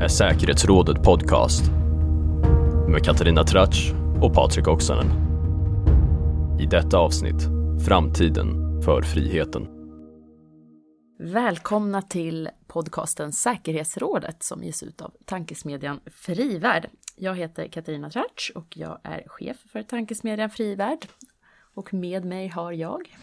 är 0.00 0.08
Säkerhetsrådet 0.08 1.02
Podcast 1.02 1.70
med 2.88 3.04
Katarina 3.04 3.44
Tratsch 3.44 3.92
och 4.22 4.34
Patrik 4.34 4.68
Oksanen. 4.68 5.06
I 6.60 6.66
detta 6.66 6.98
avsnitt, 6.98 7.42
Framtiden 7.86 8.80
för 8.82 9.02
friheten. 9.02 9.68
Välkomna 11.18 12.02
till 12.02 12.48
podcasten 12.66 13.32
Säkerhetsrådet 13.32 14.42
som 14.42 14.62
ges 14.62 14.82
ut 14.82 15.02
av 15.02 15.12
tankesmedjan 15.24 16.00
Frivärd. 16.06 16.86
Jag 17.16 17.34
heter 17.34 17.68
Katarina 17.68 18.10
Tratsch 18.10 18.52
och 18.54 18.76
jag 18.76 18.98
är 19.02 19.24
chef 19.26 19.56
för 19.72 19.82
tankesmedjan 19.82 20.50
Frivärd. 20.50 21.06
Och 21.80 21.94
med 21.94 22.24
mig 22.24 22.48
har 22.48 22.72
jag 22.72 23.16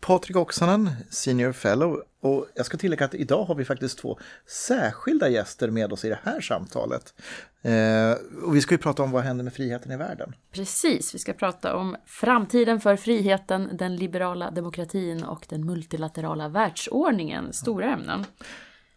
Patrik 0.00 0.36
Oksanen, 0.36 0.90
Senior 1.10 1.52
Fellow. 1.52 2.02
Och 2.20 2.46
jag 2.54 2.66
ska 2.66 2.76
tillägga 2.76 3.04
att 3.04 3.14
idag 3.14 3.44
har 3.44 3.54
vi 3.54 3.64
faktiskt 3.64 3.98
två 3.98 4.18
särskilda 4.46 5.28
gäster 5.28 5.70
med 5.70 5.92
oss 5.92 6.04
i 6.04 6.08
det 6.08 6.18
här 6.22 6.40
samtalet. 6.40 7.14
Eh, 7.62 8.44
och 8.44 8.56
vi 8.56 8.60
ska 8.60 8.74
ju 8.74 8.78
prata 8.78 9.02
om 9.02 9.10
vad 9.10 9.22
händer 9.22 9.44
med 9.44 9.52
friheten 9.52 9.92
i 9.92 9.96
världen. 9.96 10.34
Precis, 10.52 11.14
vi 11.14 11.18
ska 11.18 11.32
prata 11.32 11.76
om 11.76 11.96
framtiden 12.06 12.80
för 12.80 12.96
friheten, 12.96 13.68
den 13.72 13.96
liberala 13.96 14.50
demokratin 14.50 15.24
och 15.24 15.46
den 15.48 15.66
multilaterala 15.66 16.48
världsordningen. 16.48 17.52
Stora 17.52 17.92
ämnen. 17.92 18.26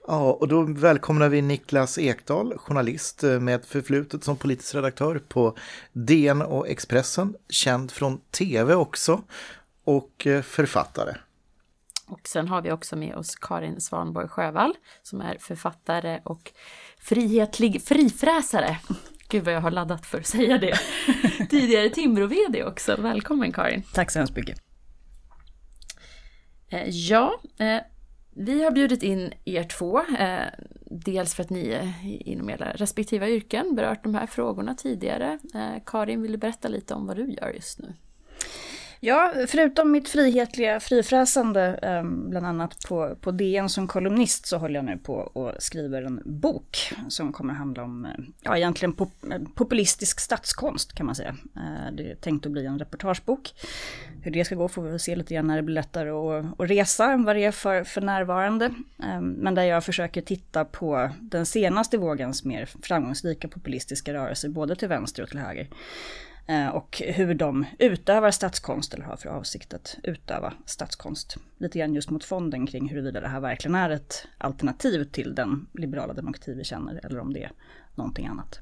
Ja, 0.08 0.34
och 0.34 0.48
då 0.48 0.62
välkomnar 0.62 1.30
vi 1.30 1.42
Niklas 1.42 1.98
Ekdahl, 1.98 2.58
journalist 2.58 3.24
eh, 3.24 3.40
med 3.40 3.66
förflutet 3.66 4.24
som 4.24 4.38
politisk 4.38 4.76
redaktör 4.76 5.22
på 5.28 5.58
DN 5.94 6.42
och 6.42 6.68
Expressen, 6.68 7.36
känd 7.50 7.92
från 7.92 8.22
tv 8.32 8.76
också 8.76 9.22
och 9.84 10.28
eh, 10.28 10.42
författare. 10.42 11.16
Och 12.08 12.28
sen 12.28 12.48
har 12.48 12.62
vi 12.62 12.72
också 12.72 12.96
med 12.96 13.16
oss 13.16 13.36
Karin 13.36 13.82
Svanborg 13.82 14.28
Sjövall 14.28 14.74
som 15.04 15.22
är 15.22 15.38
författare 15.40 16.20
och 16.24 16.52
frihetlig 17.00 17.82
frifräsare. 17.82 18.78
Gud 19.30 19.44
vad 19.44 19.54
jag 19.54 19.62
har 19.62 19.72
laddat 19.72 20.06
för 20.06 20.20
att 20.20 20.28
säga 20.28 20.58
det. 20.58 20.78
Tidigare 21.50 21.90
Timbro-VD 21.90 22.64
också. 22.64 23.02
Välkommen 23.02 23.52
Karin. 23.52 23.84
Tack 23.94 24.12
så 24.12 24.20
hemskt 24.20 24.36
mycket. 24.36 24.58
Eh, 26.70 26.90
ja, 26.90 27.40
vi 28.36 28.64
har 28.64 28.72
bjudit 28.72 29.04
in 29.04 29.34
er 29.46 29.64
två. 29.64 30.00
Eh, 30.00 30.46
dels 30.86 31.36
för 31.36 31.44
att 31.44 31.50
ni 31.50 31.94
inom 32.02 32.50
era 32.50 32.72
respektiva 32.72 33.30
yrken 33.30 33.76
berört 33.76 34.04
de 34.04 34.16
här 34.16 34.28
frågorna 34.28 34.76
tidigare. 34.76 35.40
Eh, 35.54 35.84
Karin, 35.86 36.22
vill 36.22 36.32
du 36.32 36.38
berätta 36.38 36.68
lite 36.68 36.94
om 36.94 37.08
vad 37.08 37.18
du 37.18 37.32
gör 37.32 37.50
just 37.50 37.80
nu? 37.80 37.94
Ja, 39.06 39.34
förutom 39.48 39.92
mitt 39.92 40.10
frihetliga 40.10 40.80
frifräsande, 40.80 41.80
ehm, 41.82 42.30
bland 42.30 42.46
annat 42.46 42.78
på, 42.88 43.16
på 43.22 43.32
DN 43.32 43.70
som 43.70 43.88
kolumnist, 43.88 44.46
så 44.46 44.58
håller 44.58 44.76
jag 44.76 44.86
nu 44.86 44.98
på 44.98 45.14
och 45.14 45.52
skriver 45.60 46.02
en 46.02 46.22
bok 46.26 46.78
som 47.08 47.34
kommer 47.34 47.54
handla 47.54 47.84
om, 47.84 48.06
eh, 48.06 48.12
ja 48.42 48.58
egentligen 48.58 48.94
pop, 48.94 49.12
eh, 49.32 49.42
populistisk 49.56 50.20
statskonst 50.20 50.94
kan 50.94 51.06
man 51.06 51.16
säga. 51.16 51.36
Eh, 51.56 51.94
det 51.94 52.12
är 52.12 52.16
tänkt 52.16 52.46
att 52.46 52.52
bli 52.52 52.66
en 52.66 52.80
reportagebok. 52.80 53.54
Hur 54.22 54.32
det 54.32 54.46
ska 54.46 54.56
gå 54.56 54.68
får 54.68 54.82
vi 54.82 54.90
väl 54.90 55.00
se 55.00 55.16
lite 55.16 55.34
grann 55.34 55.48
när 55.48 55.56
det 55.56 55.64
blir 55.64 55.76
lättare 55.76 56.10
att, 56.10 56.60
att 56.60 56.70
resa 56.70 57.12
än 57.12 57.24
vad 57.24 57.36
det 57.36 57.44
är 57.44 57.52
för, 57.52 57.84
för 57.84 58.02
närvarande. 58.02 58.74
Ehm, 59.04 59.30
men 59.30 59.56
där 59.56 59.64
jag 59.64 59.84
försöker 59.84 60.22
titta 60.22 60.66
på 60.66 61.10
den 61.20 61.46
senaste 61.46 61.98
vågens 61.98 62.44
mer 62.44 62.66
framgångsrika 62.82 63.48
populistiska 63.48 64.14
rörelser, 64.14 64.50
både 64.50 64.76
till 64.76 64.88
vänster 64.88 65.24
och 65.24 65.30
till 65.30 65.40
höger. 65.40 65.68
Eh, 66.48 66.68
och 66.68 67.02
hur 67.06 67.34
de 67.34 67.66
utövar 67.80 68.32
statskonst 68.32 68.94
eller 68.94 69.06
har 69.06 69.16
för 69.16 69.30
avsikt 69.30 69.74
att 69.74 69.98
utöva 70.04 70.54
statskonst. 70.66 71.38
Lite 71.58 71.80
grann 71.80 71.94
just 71.94 72.10
mot 72.10 72.26
fonden 72.26 72.68
kring 72.68 72.90
huruvida 72.90 73.22
det 73.22 73.28
här 73.28 73.40
verkligen 73.40 73.76
är 73.76 73.90
ett 73.90 74.28
alternativ 74.38 75.04
till 75.04 75.36
den 75.36 75.68
liberala 75.74 76.14
demokrati 76.14 76.54
vi 76.54 76.64
känner 76.64 77.06
eller 77.06 77.20
om 77.20 77.34
det 77.34 77.44
är 77.44 77.52
någonting 77.96 78.28
annat. 78.28 78.60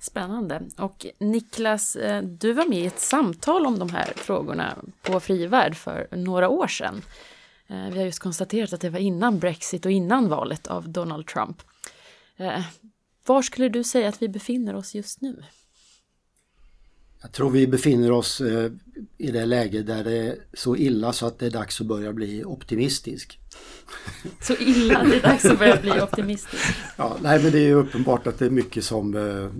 Spännande. 0.00 0.62
Och 0.78 1.06
Niklas, 1.18 1.96
eh, 1.96 2.22
du 2.22 2.52
var 2.52 2.66
med 2.66 2.78
i 2.78 2.86
ett 2.86 3.00
samtal 3.00 3.66
om 3.66 3.78
de 3.78 3.90
här 3.90 4.12
frågorna 4.16 4.78
på 5.02 5.20
Frivärd 5.20 5.76
för 5.76 6.08
några 6.10 6.48
år 6.48 6.66
sedan. 6.66 7.02
Eh, 7.66 7.90
vi 7.90 7.98
har 7.98 8.04
just 8.04 8.18
konstaterat 8.18 8.72
att 8.72 8.80
det 8.80 8.90
var 8.90 8.98
innan 8.98 9.38
Brexit 9.38 9.86
och 9.86 9.92
innan 9.92 10.28
valet 10.28 10.66
av 10.66 10.88
Donald 10.88 11.26
Trump. 11.26 11.62
Var 13.26 13.42
skulle 13.42 13.68
du 13.68 13.84
säga 13.84 14.08
att 14.08 14.22
vi 14.22 14.28
befinner 14.28 14.74
oss 14.74 14.94
just 14.94 15.20
nu? 15.20 15.42
Jag 17.22 17.32
tror 17.32 17.50
vi 17.50 17.66
befinner 17.66 18.12
oss 18.12 18.40
eh, 18.40 18.70
i 19.18 19.30
det 19.30 19.46
läge 19.46 19.82
där 19.82 20.04
det 20.04 20.16
är 20.16 20.36
så 20.54 20.76
illa 20.76 21.12
så 21.12 21.26
att 21.26 21.38
det 21.38 21.46
är 21.46 21.50
dags 21.50 21.80
att 21.80 21.86
börja 21.86 22.12
bli 22.12 22.44
optimistisk. 22.44 23.38
Så 24.40 24.54
illa 24.54 24.98
att 24.98 25.10
det 25.10 25.16
är 25.16 25.22
dags 25.22 25.44
att 25.44 25.58
börja 25.58 25.80
bli 25.80 26.00
optimistisk? 26.00 26.64
ja, 26.96 27.16
nej 27.22 27.42
men 27.42 27.52
det 27.52 27.58
är 27.58 27.66
ju 27.66 27.74
uppenbart 27.74 28.26
att 28.26 28.38
det 28.38 28.46
är 28.46 28.50
mycket 28.50 28.84
som 28.84 29.16
eh, 29.16 29.50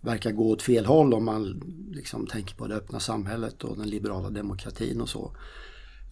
verkar 0.00 0.32
gå 0.32 0.50
åt 0.50 0.62
fel 0.62 0.86
håll 0.86 1.14
om 1.14 1.24
man 1.24 1.62
liksom 1.92 2.26
tänker 2.26 2.54
på 2.54 2.66
det 2.66 2.74
öppna 2.74 3.00
samhället 3.00 3.64
och 3.64 3.78
den 3.78 3.90
liberala 3.90 4.30
demokratin 4.30 5.00
och 5.00 5.08
så. 5.08 5.36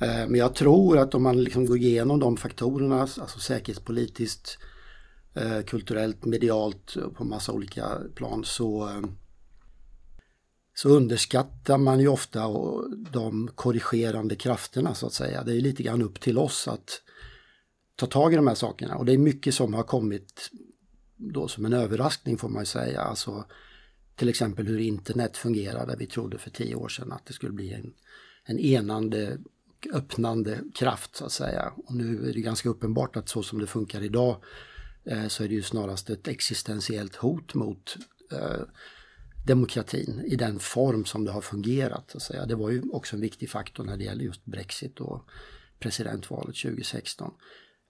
Eh, 0.01 0.29
men 0.29 0.35
jag 0.35 0.55
tror 0.55 0.99
att 0.99 1.15
om 1.15 1.23
man 1.23 1.45
liksom 1.45 1.67
går 1.67 1.77
igenom 1.77 2.21
de 2.21 2.37
faktorerna, 2.37 3.01
alltså 3.01 3.39
säkerhetspolitiskt, 3.39 4.59
kulturellt, 5.67 6.25
medialt 6.25 6.97
på 7.15 7.25
massa 7.25 7.53
olika 7.53 7.99
plan 8.15 8.45
så 8.45 8.91
så 10.79 10.89
underskattar 10.89 11.79
man 11.79 12.01
ju 12.01 12.09
ofta 12.09 12.49
de 13.13 13.51
korrigerande 13.55 14.37
krafterna 14.37 14.95
så 14.95 15.07
att 15.07 15.13
säga. 15.13 15.45
Det 15.45 15.57
är 15.57 15.61
lite 15.61 15.83
grann 15.83 16.03
upp 16.03 16.21
till 16.21 16.39
oss 16.39 16.69
att 16.69 17.03
ta 17.97 18.07
tag 18.07 18.33
i 18.33 18.37
de 18.37 18.47
här 18.47 18.55
sakerna 18.55 18.97
och 18.97 19.05
det 19.05 19.13
är 19.13 19.19
mycket 19.19 19.55
som 19.55 19.75
har 19.75 19.83
kommit 19.83 20.51
då 21.17 21.49
som 21.49 21.65
en 21.65 21.73
överraskning 21.73 22.39
får 22.39 22.49
man 22.49 22.63
ju 22.63 22.67
säga. 22.67 23.01
Alltså, 23.01 23.45
till 24.17 24.29
exempel 24.29 24.67
hur 24.67 24.79
internet 24.79 25.37
fungerar 25.37 25.87
där 25.87 25.97
Vi 25.97 26.07
trodde 26.07 26.39
för 26.39 26.51
tio 26.51 26.75
år 26.75 26.89
sedan 26.89 27.13
att 27.13 27.27
det 27.27 27.33
skulle 27.33 27.53
bli 27.53 27.73
en, 27.73 27.95
en 28.45 28.59
enande 28.59 29.39
öppnande 29.93 30.59
kraft 30.75 31.17
så 31.17 31.25
att 31.25 31.33
säga. 31.33 31.73
Och 31.77 31.95
nu 31.95 32.29
är 32.31 32.35
det 32.35 32.41
ganska 32.41 32.69
uppenbart 32.69 33.17
att 33.17 33.29
så 33.29 33.43
som 33.43 33.59
det 33.59 33.67
funkar 33.67 34.03
idag 34.03 34.43
eh, 35.05 35.29
så 35.29 35.45
är 35.45 35.49
det 35.49 35.55
ju 35.55 35.63
snarast 35.63 36.11
ett 36.11 36.29
existentiellt 36.29 37.17
hot 37.17 37.55
mot 37.55 37.97
eh, 38.33 38.63
demokratin 39.47 40.23
i 40.27 40.37
den 40.37 40.59
form 40.59 41.05
som 41.05 41.25
det 41.25 41.33
har 41.33 41.41
fungerat. 41.41 42.11
Så 42.11 42.17
att 42.17 42.23
säga. 42.23 42.47
Det 42.47 42.55
var 42.55 42.71
ju 42.71 42.83
också 42.93 43.17
en 43.17 43.23
viktig 43.23 43.51
faktor 43.51 43.85
när 43.85 43.97
det 43.97 44.05
gäller 44.05 44.25
just 44.25 44.45
Brexit 44.45 45.01
och 45.01 45.25
presidentvalet 45.79 46.57
2016. 46.57 47.33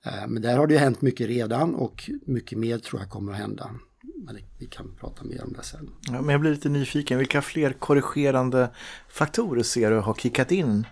Eh, 0.07 0.27
men 0.29 0.43
där 0.43 0.57
har 0.57 0.67
det 0.67 0.75
ju 0.75 0.81
hänt 0.81 1.03
mycket 1.03 1.27
redan 1.27 1.75
och 1.75 2.11
mycket 2.27 2.59
mer 2.59 2.79
tror 2.79 3.01
jag 3.01 3.11
kommer 3.11 3.33
att 3.33 3.39
hända. 3.39 3.71
Men 4.17 4.39
vi 4.59 4.67
kan 4.67 4.95
prata 5.01 5.25
mer 5.25 5.45
om 5.45 5.53
det 5.53 5.63
sen. 5.63 5.91
Ja, 6.03 6.21
men 6.23 6.29
jag 6.29 6.41
blir 6.41 6.51
lite 6.51 6.69
nyfiken, 6.69 7.19
vilka 7.19 7.43
fler 7.43 7.73
korrigerande 7.73 8.71
faktorer 9.09 9.63
ser 9.63 9.91
du 9.91 9.97
har 9.99 10.15
kickat 10.15 10.53
in 10.53 10.87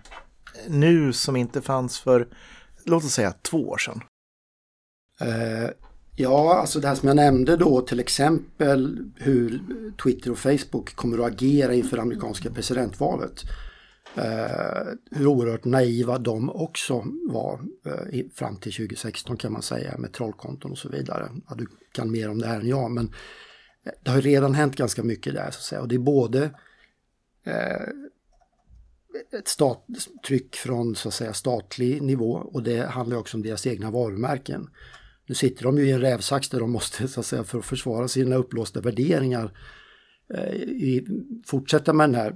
nu 0.67 1.13
som 1.13 1.35
inte 1.35 1.61
fanns 1.61 1.99
för, 1.99 2.27
låt 2.83 3.03
oss 3.03 3.13
säga 3.13 3.31
två 3.31 3.69
år 3.69 3.77
sedan? 3.77 4.01
Ja, 6.17 6.55
alltså 6.55 6.79
det 6.79 6.87
här 6.87 6.95
som 6.95 7.07
jag 7.07 7.15
nämnde 7.15 7.57
då 7.57 7.81
till 7.81 7.99
exempel 7.99 9.11
hur 9.15 9.61
Twitter 10.03 10.31
och 10.31 10.37
Facebook 10.37 10.95
kommer 10.95 11.17
att 11.17 11.33
agera 11.33 11.73
inför 11.73 11.97
amerikanska 11.97 12.49
presidentvalet. 12.49 13.43
Eh, 14.15 14.87
hur 15.11 15.27
oerhört 15.27 15.65
naiva 15.65 16.17
de 16.17 16.49
också 16.49 17.05
var 17.29 17.61
eh, 17.85 18.25
fram 18.33 18.57
till 18.57 18.73
2016 18.73 19.37
kan 19.37 19.53
man 19.53 19.61
säga 19.61 19.97
med 19.97 20.13
trollkonton 20.13 20.71
och 20.71 20.77
så 20.77 20.89
vidare. 20.89 21.29
Ja, 21.49 21.55
du 21.55 21.67
kan 21.91 22.11
mer 22.11 22.29
om 22.29 22.39
det 22.39 22.47
här 22.47 22.59
än 22.59 22.67
jag 22.67 22.91
men 22.91 23.05
eh, 23.85 23.91
det 24.03 24.11
har 24.11 24.21
redan 24.21 24.53
hänt 24.53 24.75
ganska 24.75 25.03
mycket 25.03 25.33
där 25.33 25.51
så 25.51 25.57
att 25.57 25.63
säga 25.63 25.81
och 25.81 25.87
det 25.87 25.95
är 25.95 25.99
både 25.99 26.43
eh, 27.45 27.87
ett 29.39 29.47
stat, 29.47 29.85
tryck 30.27 30.55
från 30.55 30.95
så 30.95 31.07
att 31.07 31.13
säga 31.13 31.33
statlig 31.33 32.01
nivå 32.01 32.31
och 32.31 32.63
det 32.63 32.85
handlar 32.85 33.17
också 33.17 33.37
om 33.37 33.43
deras 33.43 33.67
egna 33.67 33.91
varumärken. 33.91 34.69
Nu 35.25 35.35
sitter 35.35 35.63
de 35.63 35.77
ju 35.77 35.85
i 35.85 35.91
en 35.91 36.01
rävsax 36.01 36.49
där 36.49 36.59
de 36.59 36.71
måste, 36.71 37.07
så 37.07 37.19
att 37.19 37.25
säga, 37.25 37.43
för 37.43 37.59
att 37.59 37.65
försvara 37.65 38.07
sina 38.07 38.35
upplåsta 38.35 38.81
värderingar, 38.81 39.57
eh, 40.33 40.53
i, 40.55 41.07
fortsätta 41.45 41.93
med 41.93 42.09
den 42.09 42.15
här 42.15 42.35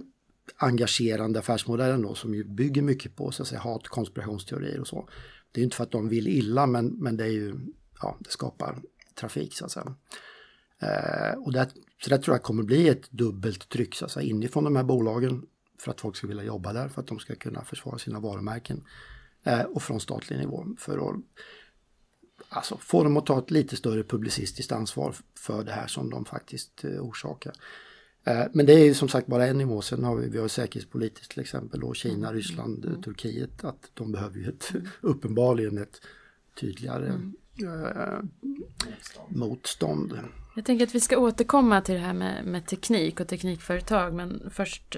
engagerande 0.57 1.39
affärsmodellen 1.39 2.01
då, 2.01 2.15
som 2.15 2.35
ju 2.35 2.43
bygger 2.43 2.81
mycket 2.81 3.15
på 3.15 3.31
så 3.31 3.41
att 3.41 3.47
säga, 3.47 3.61
hat, 3.61 3.87
konspirationsteorier 3.87 4.79
och 4.79 4.87
så. 4.87 5.09
Det 5.51 5.61
är 5.61 5.63
inte 5.63 5.75
för 5.75 5.83
att 5.83 5.91
de 5.91 6.09
vill 6.09 6.27
illa, 6.27 6.67
men, 6.67 6.87
men 6.87 7.17
det 7.17 7.23
är 7.23 7.31
ju, 7.31 7.55
ja, 8.01 8.17
det 8.19 8.31
skapar 8.31 8.81
trafik 9.15 9.53
så 9.53 9.65
att 9.65 9.71
säga. 9.71 9.95
Eh, 10.81 11.39
och 11.39 11.53
det, 11.53 11.69
så 12.03 12.09
det 12.09 12.17
tror 12.17 12.35
jag 12.35 12.43
kommer 12.43 12.63
bli 12.63 12.87
ett 12.87 13.11
dubbelt 13.11 13.69
tryck 13.69 13.95
så 13.95 14.05
att 14.05 14.11
säga, 14.11 14.29
inifrån 14.29 14.63
de 14.63 14.75
här 14.75 14.83
bolagen 14.83 15.45
för 15.79 15.91
att 15.91 16.01
folk 16.01 16.15
ska 16.15 16.27
vilja 16.27 16.43
jobba 16.43 16.73
där, 16.73 16.89
för 16.89 17.01
att 17.01 17.07
de 17.07 17.19
ska 17.19 17.35
kunna 17.35 17.63
försvara 17.63 17.97
sina 17.97 18.19
varumärken. 18.19 18.83
Eh, 19.43 19.61
och 19.61 19.83
från 19.83 19.99
statlig 19.99 20.39
nivå 20.39 20.67
för 20.77 21.09
att 21.09 21.15
alltså, 22.49 22.77
få 22.77 23.03
dem 23.03 23.17
att 23.17 23.25
ta 23.25 23.39
ett 23.39 23.51
lite 23.51 23.77
större 23.77 24.03
publicistiskt 24.03 24.71
ansvar 24.71 25.15
för 25.35 25.63
det 25.63 25.71
här 25.71 25.87
som 25.87 26.09
de 26.09 26.25
faktiskt 26.25 26.83
eh, 26.83 26.89
orsakar. 26.91 27.53
Eh, 28.23 28.43
men 28.53 28.65
det 28.65 28.73
är 28.73 28.85
ju 28.85 28.93
som 28.93 29.09
sagt 29.09 29.27
bara 29.27 29.47
en 29.47 29.57
nivå. 29.57 29.81
Sen 29.81 30.03
har 30.03 30.15
vi, 30.15 30.29
vi 30.29 30.39
har 30.39 30.47
säkerhetspolitiskt 30.47 31.31
till 31.31 31.41
exempel 31.41 31.79
då 31.79 31.93
Kina, 31.93 32.33
Ryssland, 32.33 32.85
mm. 32.85 33.01
Turkiet. 33.01 33.63
Att 33.63 33.91
de 33.93 34.11
behöver 34.11 34.37
ju 34.37 34.49
ett, 34.49 34.71
uppenbarligen 35.01 35.77
ett 35.77 36.01
tydligare 36.59 37.07
mm. 37.07 37.35
eh, 37.63 38.19
motstånd. 39.29 40.19
Jag 40.55 40.65
tänker 40.65 40.85
att 40.85 40.95
vi 40.95 40.99
ska 40.99 41.17
återkomma 41.17 41.81
till 41.81 41.95
det 41.95 42.01
här 42.01 42.13
med, 42.13 42.45
med 42.45 42.65
teknik 42.65 43.19
och 43.19 43.27
teknikföretag 43.27 44.13
men 44.13 44.49
först 44.51 44.97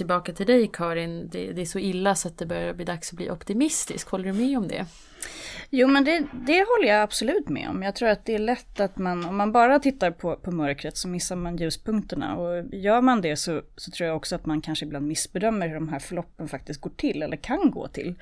tillbaka 0.00 0.32
till 0.32 0.46
dig 0.46 0.70
Karin. 0.72 1.28
Det, 1.32 1.52
det, 1.52 1.60
är 1.62 1.66
så 1.66 1.78
illa 1.78 2.14
så 2.14 2.28
att 2.28 2.38
det 2.38 2.46
börjar 2.46 2.74
bli 2.74 2.84
dags 2.84 3.10
att 3.10 3.16
bli 3.16 3.30
optimistisk. 3.30 4.08
Håller 4.08 4.24
du 4.24 4.32
med 4.32 4.58
om 4.58 4.68
det? 4.68 4.86
Jo 5.70 5.88
men 5.88 6.04
det, 6.04 6.26
det 6.32 6.66
håller 6.68 6.88
jag 6.88 7.02
absolut 7.02 7.48
med 7.48 7.68
om. 7.68 7.82
Jag 7.82 7.94
tror 7.94 8.08
att 8.08 8.24
det 8.24 8.34
är 8.34 8.38
lätt 8.38 8.80
att 8.80 8.98
man, 8.98 9.24
om 9.24 9.36
man 9.36 9.52
bara 9.52 9.78
tittar 9.78 10.10
på, 10.10 10.36
på 10.36 10.50
mörkret 10.50 10.96
så 10.96 11.08
missar 11.08 11.36
man 11.36 11.56
ljuspunkterna. 11.56 12.36
Och 12.36 12.74
gör 12.74 13.00
man 13.00 13.20
det 13.20 13.36
så, 13.36 13.62
så 13.76 13.90
tror 13.90 14.06
jag 14.06 14.16
också 14.16 14.34
att 14.34 14.46
man 14.46 14.60
kanske 14.60 14.84
ibland 14.84 15.06
missbedömer 15.06 15.68
hur 15.68 15.74
de 15.74 15.88
här 15.88 15.98
förloppen 15.98 16.48
faktiskt 16.48 16.80
går 16.80 16.90
till 16.96 17.22
eller 17.22 17.36
kan 17.36 17.70
gå 17.70 17.88
till. 17.88 18.14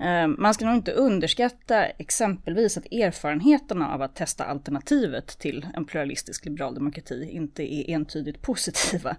Eh, 0.00 0.26
man 0.26 0.54
ska 0.54 0.64
nog 0.64 0.74
inte 0.74 0.92
underskatta 0.92 1.84
exempelvis 1.86 2.76
att 2.76 2.92
erfarenheterna 2.92 3.94
av 3.94 4.02
att 4.02 4.14
testa 4.16 4.44
alternativet 4.44 5.38
till 5.38 5.66
en 5.74 5.84
pluralistisk 5.84 6.44
liberal 6.44 6.74
demokrati 6.74 7.28
inte 7.32 7.74
är 7.74 7.90
entydigt 7.90 8.42
positiva. 8.42 9.16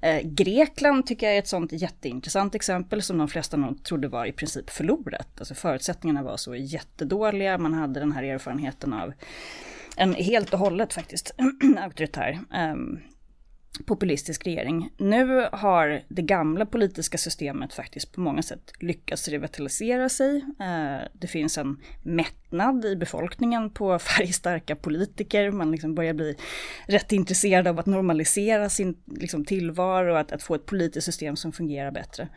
Eh, 0.00 0.20
Grekland 0.22 1.06
tycker 1.06 1.26
jag 1.26 1.34
är 1.34 1.38
ett 1.38 1.48
sånt 1.48 1.72
jätteintressant 1.72 2.54
exempel 2.54 3.02
som 3.02 3.18
de 3.18 3.28
flesta 3.28 3.56
nog 3.56 3.84
trodde 3.84 4.08
var 4.08 4.26
i 4.26 4.32
princip 4.32 4.70
förlorat. 4.70 5.28
Alltså 5.38 5.54
förutsättningarna 5.54 6.22
var 6.22 6.36
så 6.36 6.54
jättedåliga, 6.54 7.58
man 7.58 7.74
hade 7.74 8.00
den 8.00 8.12
här 8.12 8.22
erfarenheten 8.22 8.92
av 8.92 9.12
en 9.96 10.14
helt 10.14 10.52
och 10.52 10.58
hållet 10.58 10.92
faktiskt 10.92 11.34
auktoritär 11.78 12.40
ehm, 12.52 12.98
populistisk 13.86 14.46
regering. 14.46 14.90
Nu 14.96 15.48
har 15.52 16.00
det 16.08 16.22
gamla 16.22 16.66
politiska 16.66 17.18
systemet 17.18 17.74
faktiskt 17.74 18.12
på 18.12 18.20
många 18.20 18.42
sätt 18.42 18.72
lyckats 18.80 19.28
revitalisera 19.28 20.08
sig. 20.08 20.36
Eh, 20.60 21.08
det 21.12 21.26
finns 21.26 21.58
en 21.58 21.80
mättnad 22.02 22.84
i 22.84 22.96
befolkningen 22.96 23.70
på 23.70 23.98
färgstarka 24.18 24.76
politiker. 24.76 25.50
Man 25.50 25.70
liksom 25.70 25.94
börjar 25.94 26.14
bli 26.14 26.36
rätt 26.86 27.12
intresserad 27.12 27.68
av 27.68 27.78
att 27.78 27.86
normalisera 27.86 28.68
sin 28.68 28.96
liksom, 29.06 29.44
tillvaro 29.44 30.12
och 30.12 30.18
att, 30.18 30.32
att 30.32 30.42
få 30.42 30.54
ett 30.54 30.66
politiskt 30.66 31.04
system 31.04 31.36
som 31.36 31.52
fungerar 31.52 31.90
bättre. 31.90 32.28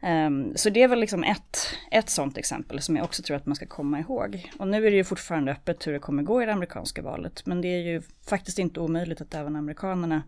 Ehm, 0.00 0.56
så 0.56 0.70
det 0.70 0.82
är 0.82 0.88
väl 0.88 1.00
liksom 1.00 1.24
ett, 1.24 1.58
ett 1.90 2.10
sånt 2.10 2.38
exempel 2.38 2.82
som 2.82 2.96
jag 2.96 3.04
också 3.04 3.22
tror 3.22 3.36
att 3.36 3.46
man 3.46 3.56
ska 3.56 3.66
komma 3.66 4.00
ihåg. 4.00 4.50
Och 4.58 4.68
nu 4.68 4.86
är 4.86 4.90
det 4.90 4.96
ju 4.96 5.04
fortfarande 5.04 5.52
öppet 5.52 5.86
hur 5.86 5.92
det 5.92 5.98
kommer 5.98 6.22
gå 6.22 6.42
i 6.42 6.46
det 6.46 6.52
amerikanska 6.52 7.02
valet. 7.02 7.46
Men 7.46 7.60
det 7.60 7.68
är 7.68 7.82
ju 7.82 8.02
faktiskt 8.26 8.58
inte 8.58 8.80
omöjligt 8.80 9.20
att 9.20 9.34
även 9.34 9.56
amerikanerna 9.56 10.22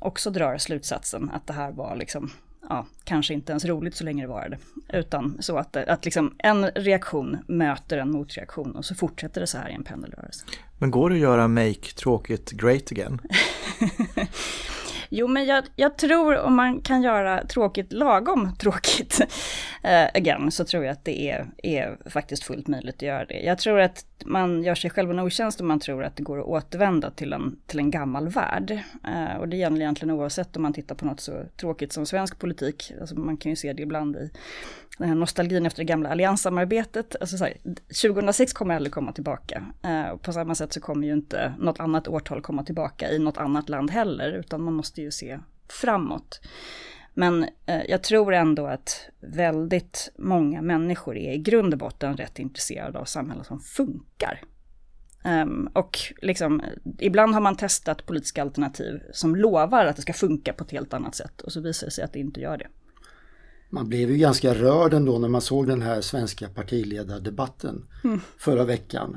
också 0.00 0.30
drar 0.30 0.58
slutsatsen 0.58 1.30
att 1.30 1.46
det 1.46 1.52
här 1.52 1.72
var 1.72 1.96
liksom, 1.96 2.30
ja, 2.68 2.86
kanske 3.04 3.34
inte 3.34 3.52
ens 3.52 3.64
roligt 3.64 3.96
så 3.96 4.04
länge 4.04 4.22
det 4.22 4.28
var 4.28 4.48
det. 4.48 4.58
Utan 4.98 5.36
så 5.40 5.58
att, 5.58 5.76
att 5.76 6.04
liksom 6.04 6.34
en 6.38 6.70
reaktion 6.70 7.38
möter 7.48 7.98
en 7.98 8.10
motreaktion 8.10 8.76
och 8.76 8.84
så 8.84 8.94
fortsätter 8.94 9.40
det 9.40 9.46
så 9.46 9.58
här 9.58 9.68
i 9.68 9.74
en 9.74 9.84
pendelrörelse. 9.84 10.46
Men 10.78 10.90
går 10.90 11.10
det 11.10 11.16
att 11.16 11.22
göra 11.22 11.48
Make 11.48 11.94
tråkigt 11.96 12.50
great 12.50 12.92
again? 12.92 13.20
Jo, 15.08 15.26
men 15.28 15.46
jag, 15.46 15.64
jag, 15.76 15.98
tror 15.98 16.38
om 16.38 16.56
man 16.56 16.80
kan 16.80 17.02
göra 17.02 17.46
tråkigt 17.46 17.92
lagom 17.92 18.56
tråkigt 18.56 19.20
uh, 19.84 20.06
again, 20.14 20.50
så 20.50 20.64
tror 20.64 20.84
jag 20.84 20.92
att 20.92 21.04
det 21.04 21.30
är, 21.30 21.46
är 21.62 21.98
faktiskt 22.10 22.44
fullt 22.44 22.68
möjligt 22.68 22.94
att 22.94 23.02
göra 23.02 23.24
det. 23.24 23.40
Jag 23.40 23.58
tror 23.58 23.80
att 23.80 24.04
man 24.24 24.62
gör 24.62 24.74
sig 24.74 24.90
själv 24.90 25.10
en 25.10 25.18
otjänst 25.18 25.60
om 25.60 25.66
man 25.68 25.80
tror 25.80 26.04
att 26.04 26.16
det 26.16 26.22
går 26.22 26.40
att 26.40 26.46
återvända 26.46 27.10
till 27.10 27.32
en, 27.32 27.56
till 27.66 27.78
en 27.78 27.90
gammal 27.90 28.28
värld. 28.28 28.70
Eh, 29.04 29.36
och 29.38 29.48
det 29.48 29.56
gäller 29.56 29.76
egentligen 29.76 30.14
oavsett 30.14 30.56
om 30.56 30.62
man 30.62 30.72
tittar 30.72 30.94
på 30.94 31.06
något 31.06 31.20
så 31.20 31.44
tråkigt 31.56 31.92
som 31.92 32.06
svensk 32.06 32.38
politik. 32.38 32.92
Alltså 33.00 33.18
man 33.18 33.36
kan 33.36 33.50
ju 33.50 33.56
se 33.56 33.72
det 33.72 33.82
ibland 33.82 34.16
i 34.16 34.30
den 34.98 35.08
här 35.08 35.14
nostalgin 35.14 35.66
efter 35.66 35.82
det 35.82 35.84
gamla 35.84 36.08
allianssamarbetet. 36.08 37.16
Alltså 37.20 37.38
så 37.38 37.44
här, 37.44 37.56
2006 38.02 38.52
kommer 38.52 38.74
aldrig 38.74 38.92
komma 38.92 39.12
tillbaka. 39.12 39.64
Eh, 39.82 40.08
och 40.08 40.22
på 40.22 40.32
samma 40.32 40.54
sätt 40.54 40.72
så 40.72 40.80
kommer 40.80 41.06
ju 41.06 41.12
inte 41.12 41.54
något 41.58 41.80
annat 41.80 42.08
årtal 42.08 42.42
komma 42.42 42.64
tillbaka 42.64 43.10
i 43.10 43.18
något 43.18 43.38
annat 43.38 43.68
land 43.68 43.90
heller, 43.90 44.32
utan 44.32 44.62
man 44.62 44.74
måste 44.74 45.02
ju 45.02 45.10
se 45.10 45.38
framåt. 45.68 46.40
Men 47.18 47.46
eh, 47.66 47.82
jag 47.88 48.02
tror 48.02 48.34
ändå 48.34 48.66
att 48.66 49.08
väldigt 49.20 50.12
många 50.18 50.62
människor 50.62 51.16
är 51.16 51.32
i 51.32 51.38
grund 51.38 51.72
och 51.72 51.78
botten 51.78 52.16
rätt 52.16 52.38
intresserade 52.38 52.98
av 52.98 53.04
samhällen 53.04 53.44
som 53.44 53.60
funkar. 53.60 54.42
Um, 55.24 55.70
och 55.72 55.98
liksom, 56.22 56.62
ibland 56.98 57.34
har 57.34 57.40
man 57.40 57.56
testat 57.56 58.06
politiska 58.06 58.42
alternativ 58.42 59.02
som 59.12 59.36
lovar 59.36 59.86
att 59.86 59.96
det 59.96 60.02
ska 60.02 60.12
funka 60.12 60.52
på 60.52 60.64
ett 60.64 60.70
helt 60.70 60.94
annat 60.94 61.14
sätt 61.14 61.40
och 61.40 61.52
så 61.52 61.60
visar 61.60 61.86
det 61.86 61.90
sig 61.90 62.04
att 62.04 62.12
det 62.12 62.18
inte 62.18 62.40
gör 62.40 62.58
det. 62.58 62.66
Man 63.70 63.88
blev 63.88 64.10
ju 64.10 64.16
ganska 64.16 64.54
rörd 64.54 64.94
ändå 64.94 65.18
när 65.18 65.28
man 65.28 65.40
såg 65.40 65.66
den 65.66 65.82
här 65.82 66.00
svenska 66.00 66.48
partiledardebatten 66.48 67.84
mm. 68.04 68.20
förra 68.38 68.64
veckan 68.64 69.16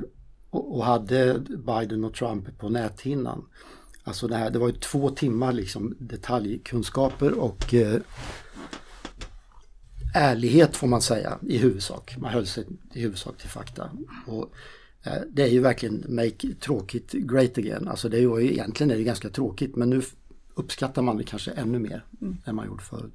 och, 0.49 0.75
och, 0.75 0.85
hade 0.85 1.39
Biden 1.39 2.03
och 2.03 2.13
Trump 2.13 2.57
på 2.57 2.69
näthinnan. 2.69 3.45
Alltså 4.03 4.27
det, 4.27 4.35
här, 4.35 4.49
det 4.49 4.59
var 4.59 4.67
ju 4.67 4.73
två 4.73 5.09
timmar 5.09 5.53
liksom 5.53 5.95
detaljkunskaper 5.99 7.31
och 7.31 7.73
eh, 7.73 8.01
ärlighet 10.15 10.75
får 10.75 10.87
man 10.87 11.01
säga 11.01 11.37
i 11.47 11.57
huvudsak. 11.57 12.15
Man 12.17 12.33
höll 12.33 12.45
sig 12.45 12.65
i 12.93 13.01
huvudsak 13.01 13.37
till 13.37 13.49
fakta. 13.49 13.89
Och, 14.25 14.53
eh, 15.03 15.21
det 15.31 15.43
är 15.43 15.47
ju 15.47 15.59
verkligen 15.59 16.05
make 16.07 16.53
tråkigt 16.59 17.11
great 17.11 17.57
again. 17.57 17.87
Alltså 17.87 18.09
det 18.09 18.17
är 18.17 18.21
ju 18.21 18.51
egentligen 18.51 18.91
är 18.91 18.95
det 18.95 19.03
ganska 19.03 19.29
tråkigt 19.29 19.75
men 19.75 19.89
nu 19.89 20.01
uppskattar 20.53 21.01
man 21.01 21.17
det 21.17 21.23
kanske 21.23 21.51
ännu 21.51 21.79
mer 21.79 22.05
mm. 22.21 22.37
än 22.45 22.55
man 22.55 22.67
gjorde 22.67 22.83
förut. 22.83 23.13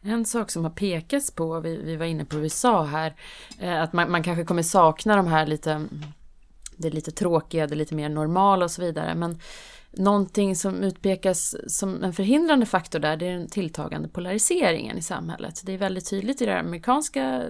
En 0.00 0.24
sak 0.24 0.50
som 0.50 0.64
har 0.64 0.70
pekats 0.70 1.30
på, 1.30 1.60
vi, 1.60 1.76
vi 1.76 1.96
var 1.96 2.06
inne 2.06 2.24
på 2.24 2.36
USA 2.36 2.84
här, 2.84 3.14
eh, 3.58 3.82
att 3.82 3.92
man, 3.92 4.10
man, 4.10 4.22
kanske 4.22 4.44
kommer 4.44 4.62
sakna 4.62 5.16
de 5.16 5.26
här 5.26 5.46
lite, 5.46 5.86
det 6.82 6.90
lite 6.90 7.10
tråkiga, 7.10 7.66
det 7.66 7.74
lite 7.74 7.94
mer 7.94 8.08
normala 8.08 8.64
och 8.64 8.70
så 8.70 8.82
vidare. 8.82 9.14
Men 9.14 9.38
någonting 9.90 10.56
som 10.56 10.82
utpekas 10.84 11.56
som 11.66 12.04
en 12.04 12.12
förhindrande 12.12 12.66
faktor 12.66 12.98
där, 12.98 13.16
det 13.16 13.26
är 13.26 13.32
den 13.32 13.48
tilltagande 13.48 14.08
polariseringen 14.08 14.98
i 14.98 15.02
samhället. 15.02 15.62
Det 15.64 15.72
är 15.72 15.78
väldigt 15.78 16.10
tydligt 16.10 16.42
i 16.42 16.46
det 16.46 16.58
amerikanska 16.58 17.42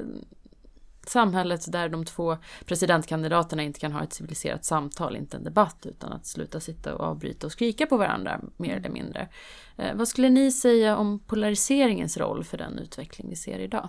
samhället 1.07 1.73
där 1.73 1.89
de 1.89 2.05
två 2.05 2.37
presidentkandidaterna 2.65 3.63
inte 3.63 3.81
kan 3.81 3.93
ha 3.93 4.03
ett 4.03 4.13
civiliserat 4.13 4.65
samtal, 4.65 5.17
inte 5.17 5.37
en 5.37 5.45
debatt, 5.45 5.87
utan 5.87 6.13
att 6.13 6.27
sluta 6.27 6.61
sitta 6.61 6.95
och 6.95 7.07
avbryta 7.07 7.47
och 7.47 7.53
skrika 7.53 7.87
på 7.87 7.97
varandra 7.97 8.41
mer 8.57 8.77
eller 8.77 8.91
mindre. 8.91 9.29
Eh, 9.77 9.95
vad 9.95 10.09
skulle 10.09 10.29
ni 10.29 10.53
säga 10.53 10.97
om 10.97 11.19
polariseringens 11.19 12.17
roll 12.17 12.45
för 12.45 12.59
den 12.59 12.79
utveckling 12.79 13.29
vi 13.31 13.37
ser 13.37 13.59
idag? 13.59 13.89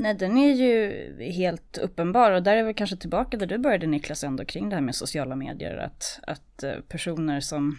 Nej, 0.00 0.14
den 0.14 0.38
är 0.38 0.52
ju 0.52 1.30
helt 1.32 1.78
uppenbar 1.78 2.30
och 2.30 2.42
där 2.42 2.56
är 2.56 2.62
vi 2.62 2.74
kanske 2.74 2.96
tillbaka 2.96 3.36
där 3.36 3.46
du 3.46 3.58
började 3.58 3.86
Niklas 3.86 4.24
ändå 4.24 4.44
kring 4.44 4.68
det 4.68 4.76
här 4.76 4.82
med 4.82 4.94
sociala 4.94 5.36
medier. 5.36 5.76
Att, 5.76 6.20
att 6.22 6.62
eh, 6.62 6.72
personer 6.88 7.40
som 7.40 7.78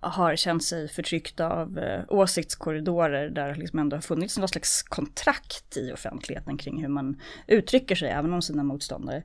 har 0.00 0.36
känt 0.36 0.64
sig 0.64 0.88
förtryckta 0.88 1.48
av 1.48 1.78
eh, 1.78 2.04
åsiktskorridorer 2.08 3.30
där 3.30 3.54
liksom 3.54 3.78
ändå 3.78 3.96
har 3.96 4.00
funnits 4.00 4.38
någon 4.38 4.48
slags 4.48 4.82
kontrakt 4.82 5.76
i 5.76 5.92
offentligheten 5.92 6.58
kring 6.58 6.80
hur 6.80 6.88
man 6.88 7.20
uttrycker 7.46 7.94
sig 7.94 8.10
även 8.10 8.32
om 8.32 8.42
sina 8.42 8.62
motståndare 8.62 9.22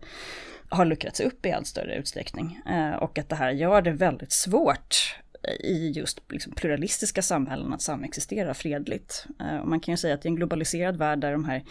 har 0.70 0.86
luckrats 0.86 1.20
upp 1.20 1.46
i 1.46 1.52
allt 1.52 1.68
större 1.68 1.96
utsträckning. 1.96 2.62
Eh, 2.70 2.96
och 2.96 3.18
att 3.18 3.30
det 3.30 3.36
här 3.36 3.52
gör 3.52 3.82
det 3.82 3.92
väldigt 3.92 4.32
svårt 4.32 5.16
i 5.60 5.92
just 5.92 6.22
liksom 6.30 6.54
pluralistiska 6.54 7.22
samhällen 7.22 7.74
att 7.74 7.82
samexistera 7.82 8.54
fredligt. 8.54 9.26
Eh, 9.40 9.58
och 9.58 9.68
man 9.68 9.80
kan 9.80 9.94
ju 9.94 9.98
säga 9.98 10.14
att 10.14 10.26
i 10.26 10.28
en 10.28 10.36
globaliserad 10.36 10.98
värld 10.98 11.20
där 11.20 11.32
de 11.32 11.46
här 11.46 11.64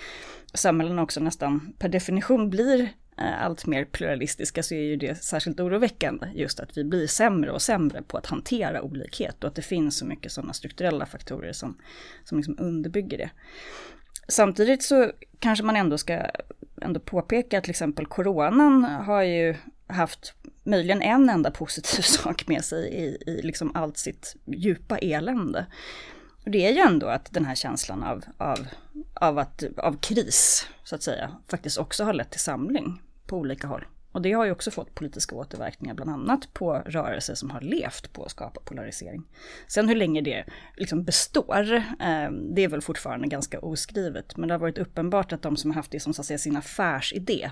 samhällena 0.55 1.03
också 1.03 1.21
nästan 1.21 1.75
per 1.79 1.89
definition 1.89 2.51
blir 2.51 2.81
eh, 3.19 3.45
allt 3.45 3.67
mer 3.67 3.85
pluralistiska 3.85 4.63
så 4.63 4.75
är 4.75 4.83
ju 4.83 4.97
det 4.97 5.15
särskilt 5.15 5.61
oroväckande 5.61 6.27
just 6.35 6.61
att 6.61 6.79
vi 6.79 6.85
blir 6.85 7.07
sämre 7.07 7.51
och 7.51 7.63
sämre 7.63 8.03
på 8.03 8.19
att 8.19 8.27
hantera 8.27 8.83
olikhet 8.83 9.45
och 9.45 9.49
att 9.49 9.57
det 9.57 9.63
finns 9.63 9.99
så 9.99 10.07
mycket 10.07 10.33
sådana 10.33 10.53
strukturella 10.53 11.07
faktorer 11.07 11.53
som, 11.53 11.79
som 12.25 12.39
liksom 12.39 12.57
underbygger 12.59 13.19
det. 13.19 13.31
Samtidigt 14.29 14.83
så 14.83 15.11
kanske 15.39 15.65
man 15.65 15.77
ändå 15.77 15.99
ska 15.99 16.27
ändå 16.81 17.01
påpeka 17.01 17.59
att 17.59 17.65
till 17.65 17.71
exempel 17.71 18.07
coronan 18.07 18.85
har 18.85 19.23
ju 19.23 19.55
haft 19.87 20.35
möjligen 20.63 21.03
en 21.03 21.29
enda 21.29 21.51
positiv 21.51 22.03
sak 22.03 22.49
med 22.49 22.65
sig 22.65 22.89
i, 22.89 23.31
i 23.31 23.43
liksom 23.43 23.77
allt 23.77 23.99
sitt 23.99 24.37
djupa 24.45 24.99
elände. 24.99 25.67
Och 26.45 26.51
det 26.51 26.67
är 26.67 26.73
ju 26.73 26.79
ändå 26.79 27.07
att 27.07 27.33
den 27.33 27.45
här 27.45 27.55
känslan 27.55 28.03
av, 28.03 28.25
av, 28.39 28.67
av, 29.15 29.39
att, 29.39 29.65
av 29.77 29.99
kris, 30.01 30.69
så 30.85 30.95
att 30.95 31.03
säga, 31.03 31.31
faktiskt 31.49 31.79
också 31.79 32.05
har 32.05 32.13
lett 32.13 32.31
till 32.31 32.41
samling 32.41 33.03
på 33.27 33.37
olika 33.37 33.67
håll. 33.67 33.85
Och 34.15 34.23
det 34.23 34.33
har 34.33 34.45
ju 34.45 34.51
också 34.51 34.71
fått 34.71 34.95
politiska 34.95 35.35
återverkningar, 35.35 35.95
bland 35.95 36.11
annat 36.11 36.53
på 36.53 36.83
rörelser 36.87 37.35
som 37.35 37.51
har 37.51 37.61
levt 37.61 38.13
på 38.13 38.25
att 38.25 38.31
skapa 38.31 38.61
polarisering. 38.61 39.23
Sen 39.67 39.89
hur 39.89 39.97
länge 39.97 40.21
det 40.21 40.45
liksom 40.77 41.05
består, 41.05 41.73
eh, 41.73 42.31
det 42.31 42.65
är 42.65 42.69
väl 42.69 42.81
fortfarande 42.81 43.29
ganska 43.29 43.59
oskrivet. 43.61 44.37
Men 44.37 44.49
det 44.49 44.55
har 44.55 44.59
varit 44.59 44.79
uppenbart 44.79 45.33
att 45.33 45.43
de 45.43 45.57
som 45.57 45.71
har 45.71 45.75
haft 45.75 45.91
det 45.91 46.01
som 46.01 46.15
så 46.15 46.23
att 46.23 46.27
säga, 46.27 46.39
sin 46.39 46.57
affärsidé 46.57 47.51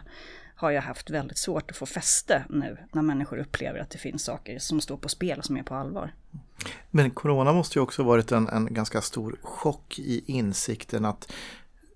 har 0.54 0.70
ju 0.70 0.78
haft 0.78 1.10
väldigt 1.10 1.38
svårt 1.38 1.70
att 1.70 1.76
få 1.76 1.86
fäste 1.86 2.44
nu 2.48 2.76
när 2.92 3.02
människor 3.02 3.38
upplever 3.38 3.78
att 3.78 3.90
det 3.90 3.98
finns 3.98 4.24
saker 4.24 4.58
som 4.58 4.80
står 4.80 4.96
på 4.96 5.08
spel 5.08 5.38
och 5.38 5.44
som 5.44 5.56
är 5.56 5.62
på 5.62 5.74
allvar. 5.74 6.14
Men 6.90 7.10
corona 7.10 7.52
måste 7.52 7.78
ju 7.78 7.82
också 7.82 8.02
varit 8.02 8.32
en, 8.32 8.48
en 8.48 8.74
ganska 8.74 9.00
stor 9.00 9.38
chock 9.42 9.98
i 9.98 10.24
insikten 10.26 11.04
att 11.04 11.32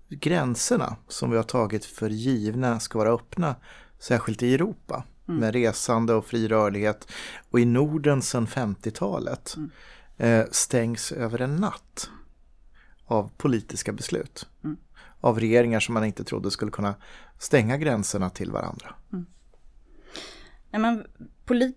gränserna 0.09 0.95
som 1.07 1.31
vi 1.31 1.37
har 1.37 1.43
tagit 1.43 1.85
för 1.85 2.09
givna 2.09 2.79
ska 2.79 2.99
vara 2.99 3.13
öppna, 3.13 3.55
särskilt 3.99 4.43
i 4.43 4.53
Europa 4.53 5.03
mm. 5.27 5.39
med 5.39 5.53
resande 5.53 6.13
och 6.13 6.25
fri 6.25 6.47
rörlighet 6.47 7.07
och 7.49 7.59
i 7.59 7.65
Norden 7.65 8.21
sedan 8.21 8.47
50-talet 8.47 9.55
mm. 9.57 9.71
eh, 10.17 10.45
stängs 10.51 11.11
över 11.11 11.41
en 11.41 11.55
natt 11.55 12.09
av 13.05 13.31
politiska 13.37 13.91
beslut. 13.91 14.47
Mm. 14.63 14.77
Av 15.19 15.39
regeringar 15.39 15.79
som 15.79 15.93
man 15.93 16.05
inte 16.05 16.23
trodde 16.23 16.51
skulle 16.51 16.71
kunna 16.71 16.95
stänga 17.39 17.77
gränserna 17.77 18.29
till 18.29 18.51
varandra. 18.51 18.95
Mm. 19.13 19.25
Nej, 20.71 20.81
men 20.81 21.05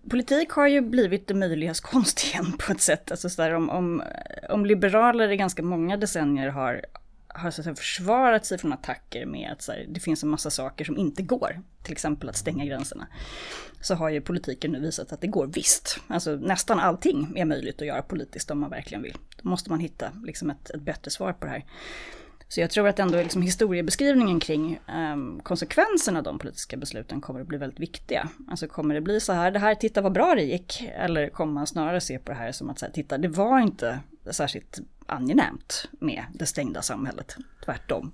politik 0.09 0.49
har 0.49 0.67
ju 0.67 0.81
blivit 0.81 1.27
det 1.27 1.33
möjligas 1.33 1.79
konst 1.79 2.23
igen 2.33 2.53
på 2.59 2.71
ett 2.71 2.81
sätt. 2.81 3.11
Alltså 3.11 3.29
så 3.29 3.41
där, 3.41 3.53
om, 3.53 3.69
om, 3.69 4.03
om 4.49 4.65
liberaler 4.65 5.31
i 5.31 5.37
ganska 5.37 5.63
många 5.63 5.97
decennier 5.97 6.49
har, 6.49 6.85
har 7.33 7.51
så 7.51 7.61
att 7.61 7.65
säga, 7.65 7.75
försvarat 7.75 8.45
sig 8.45 8.57
från 8.57 8.73
attacker 8.73 9.25
med 9.25 9.51
att 9.51 9.61
så 9.61 9.71
här, 9.71 9.85
det 9.89 9.99
finns 9.99 10.23
en 10.23 10.29
massa 10.29 10.49
saker 10.49 10.85
som 10.85 10.97
inte 10.97 11.23
går, 11.23 11.61
till 11.83 11.91
exempel 11.91 12.29
att 12.29 12.37
stänga 12.37 12.65
gränserna, 12.65 13.07
så 13.81 13.95
har 13.95 14.09
ju 14.09 14.21
politiken 14.21 14.71
nu 14.71 14.79
visat 14.79 15.13
att 15.13 15.21
det 15.21 15.27
går 15.27 15.47
visst. 15.47 15.99
Alltså 16.07 16.35
nästan 16.35 16.79
allting 16.79 17.33
är 17.35 17.45
möjligt 17.45 17.81
att 17.81 17.87
göra 17.87 18.01
politiskt 18.01 18.51
om 18.51 18.59
man 18.59 18.69
verkligen 18.69 19.03
vill. 19.03 19.17
Då 19.41 19.49
måste 19.49 19.69
man 19.69 19.79
hitta 19.79 20.11
liksom 20.23 20.49
ett, 20.49 20.69
ett 20.69 20.81
bättre 20.81 21.11
svar 21.11 21.33
på 21.33 21.45
det 21.45 21.51
här. 21.51 21.65
Så 22.47 22.61
jag 22.61 22.69
tror 22.69 22.87
att 22.87 22.99
ändå 22.99 23.17
liksom 23.17 23.41
historiebeskrivningen 23.41 24.39
kring 24.39 24.79
um, 25.13 25.39
konsekvenserna 25.43 26.19
av 26.19 26.23
de 26.23 26.39
politiska 26.39 26.77
besluten 26.77 27.21
kommer 27.21 27.41
att 27.41 27.47
bli 27.47 27.57
väldigt 27.57 27.79
viktiga. 27.79 28.29
Alltså 28.47 28.67
kommer 28.67 28.95
det 28.95 29.01
bli 29.01 29.19
så 29.19 29.33
här, 29.33 29.51
det 29.51 29.59
här, 29.59 29.75
titta 29.75 30.01
vad 30.01 30.11
bra 30.11 30.35
det 30.35 30.43
gick, 30.43 30.83
eller 30.95 31.29
kommer 31.29 31.53
man 31.53 31.67
snarare 31.67 32.01
se 32.01 32.19
på 32.19 32.31
det 32.31 32.37
här 32.37 32.51
som 32.51 32.69
att, 32.69 32.79
så 32.79 32.85
här, 32.85 32.93
titta, 32.93 33.17
det 33.17 33.27
var 33.27 33.59
inte 33.59 33.99
särskilt 34.31 34.79
angenämt 35.05 35.87
med 35.99 36.23
det 36.33 36.45
stängda 36.45 36.81
samhället, 36.81 37.35
tvärtom. 37.65 38.11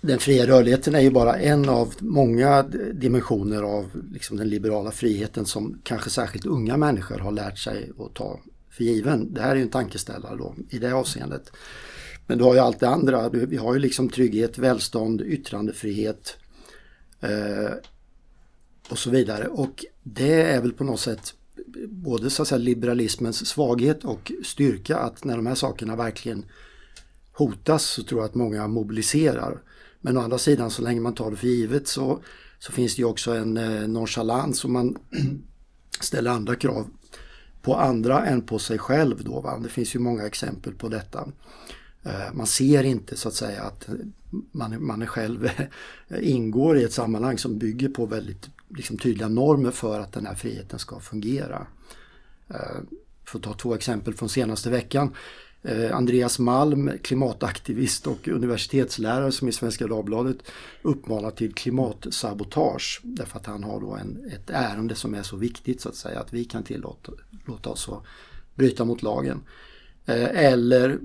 Den 0.00 0.18
fria 0.18 0.46
rörligheten 0.46 0.94
är 0.94 1.00
ju 1.00 1.10
bara 1.10 1.38
en 1.38 1.68
av 1.68 1.94
många 1.98 2.62
dimensioner 2.94 3.62
av 3.62 3.90
liksom 4.12 4.36
den 4.36 4.48
liberala 4.48 4.90
friheten 4.90 5.46
som 5.46 5.80
kanske 5.84 6.10
särskilt 6.10 6.46
unga 6.46 6.76
människor 6.76 7.18
har 7.18 7.32
lärt 7.32 7.58
sig 7.58 7.90
att 7.98 8.14
ta 8.14 8.40
för 8.70 8.84
given. 8.84 9.34
Det 9.34 9.40
här 9.40 9.50
är 9.50 9.56
ju 9.56 9.62
en 9.62 9.68
tankeställare 9.68 10.36
då 10.36 10.54
i 10.70 10.78
det 10.78 10.92
avseendet. 10.92 11.52
Men 12.26 12.38
du 12.38 12.44
har 12.44 12.54
ju 12.54 12.60
allt 12.60 12.80
det 12.80 12.88
andra. 12.88 13.28
Vi 13.28 13.56
har 13.56 13.74
ju 13.74 13.80
liksom 13.80 14.08
trygghet, 14.08 14.58
välstånd, 14.58 15.20
yttrandefrihet 15.20 16.36
eh, 17.20 17.72
och 18.88 18.98
så 18.98 19.10
vidare. 19.10 19.46
Och 19.46 19.84
det 20.02 20.42
är 20.42 20.60
väl 20.60 20.72
på 20.72 20.84
något 20.84 21.00
sätt 21.00 21.34
både 21.88 22.30
så 22.30 22.42
att 22.42 22.48
säga, 22.48 22.58
liberalismens 22.58 23.46
svaghet 23.46 24.04
och 24.04 24.32
styrka 24.44 24.96
att 24.96 25.24
när 25.24 25.36
de 25.36 25.46
här 25.46 25.54
sakerna 25.54 25.96
verkligen 25.96 26.44
hotas 27.32 27.84
så 27.84 28.02
tror 28.02 28.20
jag 28.20 28.28
att 28.28 28.34
många 28.34 28.68
mobiliserar. 28.68 29.62
Men 30.00 30.16
å 30.16 30.20
andra 30.20 30.38
sidan 30.38 30.70
så 30.70 30.82
länge 30.82 31.00
man 31.00 31.14
tar 31.14 31.30
det 31.30 31.36
för 31.36 31.46
givet 31.46 31.88
så, 31.88 32.22
så 32.58 32.72
finns 32.72 32.96
det 32.96 33.02
ju 33.02 33.08
också 33.08 33.32
en 33.32 33.56
eh, 33.56 33.88
nonchalans 33.88 34.64
och 34.64 34.70
man 34.70 34.96
ställer 36.00 36.30
andra 36.30 36.54
krav 36.54 36.86
på 37.62 37.76
andra 37.76 38.26
än 38.26 38.42
på 38.42 38.58
sig 38.58 38.78
själv. 38.78 39.24
Då, 39.24 39.40
va? 39.40 39.58
Det 39.58 39.68
finns 39.68 39.94
ju 39.94 39.98
många 39.98 40.26
exempel 40.26 40.74
på 40.74 40.88
detta. 40.88 41.28
Eh, 42.02 42.32
man 42.32 42.46
ser 42.46 42.84
inte 42.84 43.16
så 43.16 43.28
att 43.28 43.34
säga 43.34 43.62
att 43.62 43.88
man, 44.52 44.86
man 44.86 45.06
själv 45.06 45.50
ingår 46.20 46.78
i 46.78 46.84
ett 46.84 46.92
sammanhang 46.92 47.38
som 47.38 47.58
bygger 47.58 47.88
på 47.88 48.06
väldigt 48.06 48.48
liksom, 48.76 48.98
tydliga 48.98 49.28
normer 49.28 49.70
för 49.70 50.00
att 50.00 50.12
den 50.12 50.26
här 50.26 50.34
friheten 50.34 50.78
ska 50.78 51.00
fungera. 51.00 51.66
Eh, 52.48 52.80
för 53.24 53.38
att 53.38 53.44
ta 53.44 53.54
två 53.54 53.74
exempel 53.74 54.14
från 54.14 54.28
senaste 54.28 54.70
veckan. 54.70 55.14
Eh, 55.62 55.96
Andreas 55.96 56.38
Malm, 56.38 56.90
klimataktivist 57.02 58.06
och 58.06 58.28
universitetslärare 58.28 59.32
som 59.32 59.48
i 59.48 59.52
Svenska 59.52 59.86
Dagbladet 59.86 60.36
uppmanar 60.82 61.30
till 61.30 61.54
klimatsabotage 61.54 63.00
därför 63.02 63.38
att 63.38 63.46
han 63.46 63.64
har 63.64 63.80
då 63.80 63.94
en, 63.94 64.30
ett 64.32 64.50
ärende 64.50 64.94
som 64.94 65.14
är 65.14 65.22
så 65.22 65.36
viktigt 65.36 65.80
så 65.80 65.88
att 65.88 65.96
säga 65.96 66.20
att 66.20 66.32
vi 66.32 66.44
kan 66.44 66.62
tillåta 66.62 67.12
låta 67.46 67.70
oss 67.70 67.88
att 67.88 68.02
bryta 68.54 68.84
mot 68.84 69.02
lagen. 69.02 69.40
Eh, 70.06 70.44
eller 70.44 70.98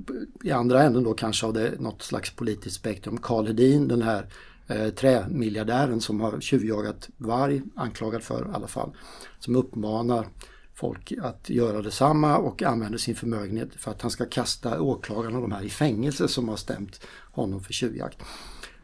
i 0.43 0.51
andra 0.51 0.83
änden 0.83 1.03
då 1.03 1.13
kanske 1.13 1.45
av 1.45 1.53
det, 1.53 1.79
något 1.79 2.01
slags 2.01 2.31
politiskt 2.31 2.75
spektrum. 2.75 3.17
Karl 3.17 3.47
Hedin, 3.47 3.87
den 3.87 4.01
här 4.01 4.25
eh, 4.67 4.89
trämiljardären 4.89 6.01
som 6.01 6.21
har 6.21 6.39
tjuvjagat 6.39 7.09
varg, 7.17 7.61
anklagad 7.75 8.23
för 8.23 8.47
i 8.51 8.55
alla 8.55 8.67
fall, 8.67 8.91
som 9.39 9.55
uppmanar 9.55 10.27
folk 10.73 11.13
att 11.21 11.49
göra 11.49 11.81
detsamma 11.81 12.37
och 12.37 12.63
använder 12.63 12.97
sin 12.97 13.15
förmögenhet 13.15 13.69
för 13.75 13.91
att 13.91 14.01
han 14.01 14.11
ska 14.11 14.25
kasta 14.25 14.81
åklagarna 14.81 15.41
de 15.41 15.51
här 15.51 15.63
i 15.63 15.69
fängelse 15.69 16.27
som 16.27 16.49
har 16.49 16.55
stämt 16.55 17.01
honom 17.31 17.63
för 17.63 17.73
tjuvjakt. 17.73 18.17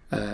Eh, 0.09 0.33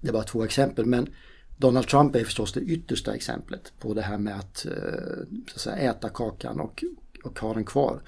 det 0.00 0.08
är 0.08 0.12
bara 0.12 0.22
två 0.22 0.44
exempel 0.44 0.86
men 0.86 1.08
Donald 1.56 1.86
Trump 1.86 2.16
är 2.16 2.24
förstås 2.24 2.52
det 2.52 2.60
yttersta 2.60 3.14
exemplet 3.14 3.72
på 3.80 3.94
det 3.94 4.02
här 4.02 4.18
med 4.18 4.38
att, 4.38 4.66
eh, 4.66 5.52
att 5.54 5.60
säga, 5.60 5.76
äta 5.76 6.08
kakan 6.08 6.60
och, 6.60 6.84
och 7.24 7.38
ha 7.38 7.54
den 7.54 7.64
kvar 7.64 8.02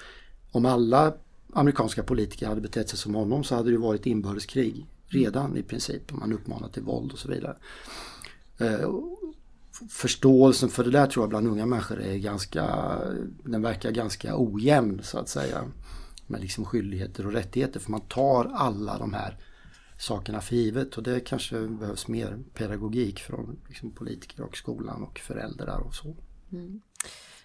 om 0.50 0.66
alla 0.66 1.14
amerikanska 1.52 2.02
politiker 2.02 2.47
hade 2.47 2.61
betett 2.61 2.88
sig 2.88 2.99
som 2.99 3.14
honom 3.14 3.45
så 3.45 3.54
hade 3.54 3.71
det 3.71 3.78
varit 3.78 4.07
inbördeskrig 4.07 4.87
redan 5.08 5.56
i 5.56 5.62
princip. 5.62 6.12
Man 6.12 6.32
uppmanar 6.32 6.68
till 6.68 6.82
våld 6.82 7.12
och 7.12 7.18
så 7.18 7.28
vidare. 7.28 7.56
Eh, 8.58 8.90
förståelsen 9.90 10.68
för 10.68 10.84
det 10.84 10.90
där 10.90 11.06
tror 11.06 11.22
jag 11.22 11.30
bland 11.30 11.48
unga 11.48 11.66
människor 11.66 12.00
är 12.00 12.16
ganska, 12.16 12.98
den 13.44 13.62
verkar 13.62 13.90
ganska 13.90 14.34
ojämn 14.36 15.00
så 15.02 15.18
att 15.18 15.28
säga. 15.28 15.64
Med 16.26 16.40
liksom 16.40 16.64
skyldigheter 16.64 17.26
och 17.26 17.32
rättigheter 17.32 17.80
för 17.80 17.90
man 17.90 18.00
tar 18.00 18.44
alla 18.54 18.98
de 18.98 19.14
här 19.14 19.36
sakerna 19.98 20.40
för 20.40 20.56
givet 20.56 20.96
och 20.96 21.02
det 21.02 21.20
kanske 21.20 21.68
behövs 21.68 22.08
mer 22.08 22.38
pedagogik 22.54 23.20
från 23.20 23.58
liksom 23.68 23.90
politiker 23.90 24.42
och 24.42 24.56
skolan 24.56 25.02
och 25.02 25.18
föräldrar 25.18 25.78
och 25.78 25.94
så. 25.94 26.16
Mm. 26.52 26.80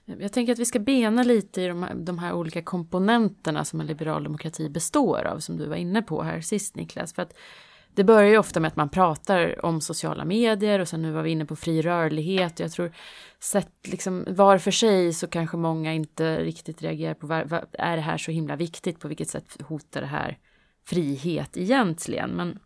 Jag 0.06 0.34
tänker 0.34 0.54
att 0.54 0.60
vi 0.60 0.66
ska 0.66 0.80
bena 0.80 1.24
lite 1.24 1.62
i 1.62 1.68
de 1.68 1.84
här, 1.84 1.96
de 1.96 2.20
här, 2.20 2.34
olika 2.34 2.62
komponenterna 2.62 3.66
som 3.66 3.82
en 3.82 3.88
liberal 3.88 4.24
demokrati 4.24 4.70
består 4.70 5.24
av, 5.24 5.40
som 5.40 5.58
du 5.58 5.66
var 5.66 5.76
inne 5.76 6.02
på 6.02 6.24
här 6.24 6.42
sist 6.42 6.76
Niklas. 6.76 7.14
För 7.14 7.22
att 7.22 7.34
det 7.96 8.04
börjar 8.04 8.30
ju 8.30 8.38
ofta 8.38 8.60
med 8.60 8.68
att 8.68 8.76
man 8.76 8.90
pratar 8.90 9.66
om 9.66 9.82
sociala 9.82 10.26
medier 10.26 10.80
och 10.80 10.88
sen 10.88 11.02
nu 11.02 11.12
var 11.12 11.24
vi 11.24 11.30
inne 11.32 11.46
på 11.46 11.56
fri 11.56 11.82
rörlighet. 11.82 12.54
Och 12.54 12.60
jag 12.60 12.72
tror 12.72 12.92
sett 13.40 13.88
liksom 13.88 14.26
var 14.28 14.58
för 14.58 14.72
sig 14.72 15.14
så 15.14 15.28
kanske 15.28 15.58
många 15.58 15.94
inte 15.94 16.44
riktigt 16.44 16.82
reagerar 16.82 17.14
på 17.14 17.28
var, 17.28 17.44
var, 17.44 17.66
är 17.74 17.96
det 17.96 18.02
här 18.02 18.18
så 18.18 18.32
himla 18.32 18.56
viktigt? 18.56 19.00
På 19.00 19.08
vilket 19.08 19.30
sätt 19.30 19.62
hotar 19.62 20.02
det 20.02 20.08
här 20.08 20.38
frihet 20.86 21.58
egentligen? 21.58 22.30
Men, 22.30 22.60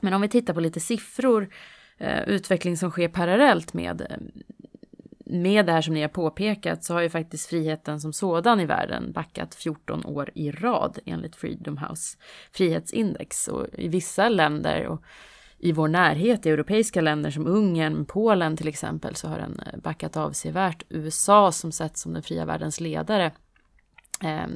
men 0.00 0.14
om 0.14 0.20
vi 0.20 0.28
tittar 0.28 0.54
på 0.54 0.60
lite 0.60 0.80
siffror, 0.80 1.48
eh, 1.98 2.22
utveckling 2.22 2.76
som 2.76 2.90
sker 2.90 3.08
parallellt 3.08 3.74
med 3.74 4.00
eh, 4.00 4.16
med 5.34 5.66
det 5.66 5.72
här 5.72 5.82
som 5.82 5.94
ni 5.94 6.00
har 6.00 6.08
påpekat 6.08 6.84
så 6.84 6.94
har 6.94 7.00
ju 7.00 7.08
faktiskt 7.08 7.48
friheten 7.48 8.00
som 8.00 8.12
sådan 8.12 8.60
i 8.60 8.66
världen 8.66 9.12
backat 9.12 9.54
14 9.54 10.04
år 10.04 10.30
i 10.34 10.50
rad 10.50 10.98
enligt 11.04 11.36
Freedom 11.36 11.78
House 11.78 12.18
frihetsindex. 12.52 13.48
Och 13.48 13.66
i 13.72 13.88
vissa 13.88 14.28
länder 14.28 14.86
och 14.86 15.02
i 15.58 15.72
vår 15.72 15.88
närhet, 15.88 16.46
i 16.46 16.50
europeiska 16.50 17.00
länder 17.00 17.30
som 17.30 17.46
Ungern, 17.46 18.06
Polen 18.06 18.56
till 18.56 18.68
exempel, 18.68 19.16
så 19.16 19.28
har 19.28 19.38
den 19.38 19.60
eh, 19.60 19.78
backat 19.78 20.16
avsevärt. 20.16 20.82
USA 20.88 21.52
som 21.52 21.72
sett 21.72 21.96
som 21.96 22.12
den 22.12 22.22
fria 22.22 22.44
världens 22.44 22.80
ledare 22.80 23.32
eh, 24.22 24.46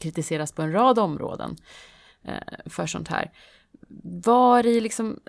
kritiseras 0.00 0.52
på 0.52 0.62
en 0.62 0.72
rad 0.72 0.98
områden 0.98 1.56
eh, 2.22 2.58
för 2.66 2.86
sånt 2.86 3.08
här. 3.08 3.32
Var 4.24 4.66
i 4.66 4.80
liksom 4.80 5.20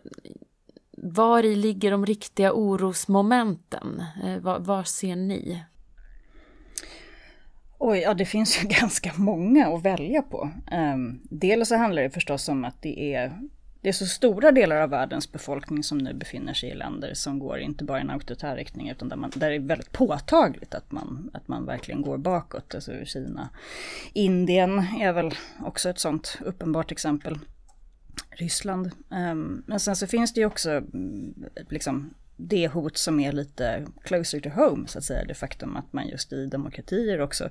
var 1.02 1.44
i 1.44 1.56
ligger 1.56 1.92
de 1.92 2.06
riktiga 2.06 2.54
orosmomenten? 2.54 4.04
Vad 4.24 4.42
var, 4.42 4.60
var 4.60 4.84
ser 4.84 5.16
ni? 5.16 5.64
Oj, 7.78 8.00
ja 8.00 8.14
det 8.14 8.26
finns 8.26 8.64
ju 8.64 8.68
ganska 8.80 9.12
många 9.16 9.68
att 9.68 9.86
välja 9.86 10.22
på. 10.22 10.50
Um, 10.72 11.20
dels 11.24 11.70
så 11.70 11.76
handlar 11.76 12.02
det 12.02 12.10
förstås 12.10 12.50
om 12.50 12.66
att 12.66 12.82
det 12.82 13.14
är, 13.14 13.40
det 13.82 13.90
är 13.90 13.94
så 13.94 14.06
stora 14.06 14.52
delar 14.52 14.82
av 14.82 14.90
världens 14.90 15.32
befolkning 15.32 15.84
som 15.84 15.98
nu 15.98 16.14
befinner 16.14 16.54
sig 16.54 16.70
i 16.70 16.76
länder 16.76 17.14
som 17.14 17.40
går 17.40 17.60
inte 17.60 17.84
bara 17.84 17.98
i 17.98 18.02
en 18.02 18.10
auktoritär 18.10 18.56
riktning 18.56 18.90
utan 18.90 19.10
där, 19.10 19.16
man, 19.16 19.32
där 19.36 19.50
det 19.50 19.56
är 19.56 19.60
väldigt 19.60 19.92
påtagligt 19.92 20.74
att 20.74 20.92
man, 20.92 21.30
att 21.34 21.48
man 21.48 21.66
verkligen 21.66 22.02
går 22.02 22.18
bakåt. 22.18 22.76
Alltså 22.76 22.92
Kina. 23.06 23.50
Indien 24.14 24.80
är 24.80 25.14
väl 25.14 25.34
också 25.66 25.90
ett 25.90 26.00
sånt 26.00 26.40
uppenbart 26.42 26.92
exempel. 26.92 27.40
Ryssland. 28.30 28.92
Ehm, 29.12 29.64
men 29.66 29.80
sen 29.80 29.96
så 29.96 30.08
finns 30.08 30.34
det 30.34 30.40
ju 30.40 30.46
också 30.46 30.70
mm, 30.72 31.46
liksom 31.70 32.14
det 32.38 32.68
hot 32.68 32.98
som 32.98 33.20
är 33.20 33.32
lite 33.32 33.86
closer 34.04 34.40
to 34.40 34.50
home 34.50 34.88
så 34.88 34.98
att 34.98 35.04
säga. 35.04 35.26
Det 35.26 35.34
faktum 35.34 35.78
att 35.78 35.94
man 35.94 36.08
just 36.08 36.34
i 36.34 36.46
demokratier 36.46 37.22
också 37.22 37.50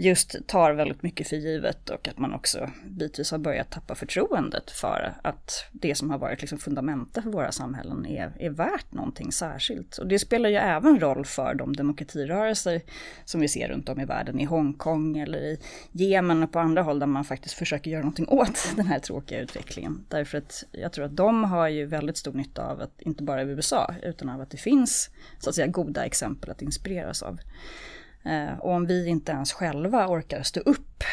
just 0.00 0.46
tar 0.46 0.72
väldigt 0.72 1.02
mycket 1.02 1.28
för 1.28 1.36
givet 1.36 1.90
och 1.90 2.08
att 2.08 2.18
man 2.18 2.34
också 2.34 2.70
bitvis 2.84 3.30
har 3.30 3.38
börjat 3.38 3.70
tappa 3.70 3.94
förtroendet 3.94 4.70
för 4.70 5.14
att 5.22 5.64
det 5.72 5.94
som 5.94 6.10
har 6.10 6.18
varit 6.18 6.40
liksom 6.40 6.58
fundamenta 6.58 7.22
för 7.22 7.30
våra 7.30 7.52
samhällen 7.52 8.06
är, 8.06 8.32
är 8.38 8.50
värt 8.50 8.92
någonting 8.92 9.32
särskilt. 9.32 9.98
Och 9.98 10.06
det 10.06 10.18
spelar 10.18 10.48
ju 10.48 10.56
även 10.56 11.00
roll 11.00 11.24
för 11.24 11.54
de 11.54 11.76
demokratirörelser 11.76 12.80
som 13.24 13.40
vi 13.40 13.48
ser 13.48 13.68
runt 13.68 13.88
om 13.88 14.00
i 14.00 14.04
världen, 14.04 14.40
i 14.40 14.44
Hongkong 14.44 15.18
eller 15.18 15.38
i 15.38 15.58
Jemen 15.92 16.42
och 16.42 16.52
på 16.52 16.58
andra 16.58 16.82
håll 16.82 16.98
där 16.98 17.06
man 17.06 17.24
faktiskt 17.24 17.54
försöker 17.54 17.90
göra 17.90 18.02
någonting 18.02 18.28
åt 18.28 18.72
den 18.76 18.86
här 18.86 18.98
tråkiga 18.98 19.40
utvecklingen. 19.40 20.04
Därför 20.08 20.38
att 20.38 20.64
jag 20.72 20.92
tror 20.92 21.04
att 21.04 21.16
de 21.16 21.44
har 21.44 21.68
ju 21.68 21.86
väldigt 21.86 22.16
stor 22.16 22.32
nytta 22.32 22.66
av 22.66 22.80
att, 22.80 23.00
inte 23.00 23.22
bara 23.22 23.42
i 23.42 23.46
USA, 23.46 23.94
utan 24.02 24.28
av 24.28 24.40
att 24.40 24.50
det 24.50 24.56
finns 24.56 25.10
så 25.38 25.50
att 25.50 25.54
säga 25.54 25.66
goda 25.66 26.04
exempel 26.04 26.50
att 26.50 26.62
inspireras 26.62 27.22
av. 27.22 27.40
Eh, 28.24 28.58
och 28.58 28.72
om 28.72 28.86
vi 28.86 29.06
inte 29.06 29.32
ens 29.32 29.52
själva 29.52 30.08
orkar 30.08 30.42
stå 30.42 30.60
upp 30.60 31.04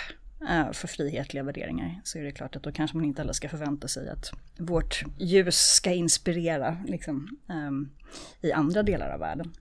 eh, 0.50 0.72
för 0.72 0.88
frihetliga 0.88 1.44
värderingar 1.44 2.02
så 2.04 2.18
är 2.18 2.24
det 2.24 2.32
klart 2.32 2.56
att 2.56 2.64
då 2.64 2.72
kanske 2.72 2.98
man 2.98 3.06
inte 3.06 3.22
heller 3.22 3.34
ska 3.34 3.50
förvänta 3.50 3.88
sig 3.88 4.10
att 4.10 4.32
vårt 4.58 5.04
ljus 5.18 5.58
ska 5.58 5.92
inspirera 5.92 6.78
liksom, 6.88 7.38
ehm, 7.50 7.90
i 8.42 8.52
andra 8.52 8.84
delar 8.84 9.10
av 9.10 9.20
världen. 9.20 9.54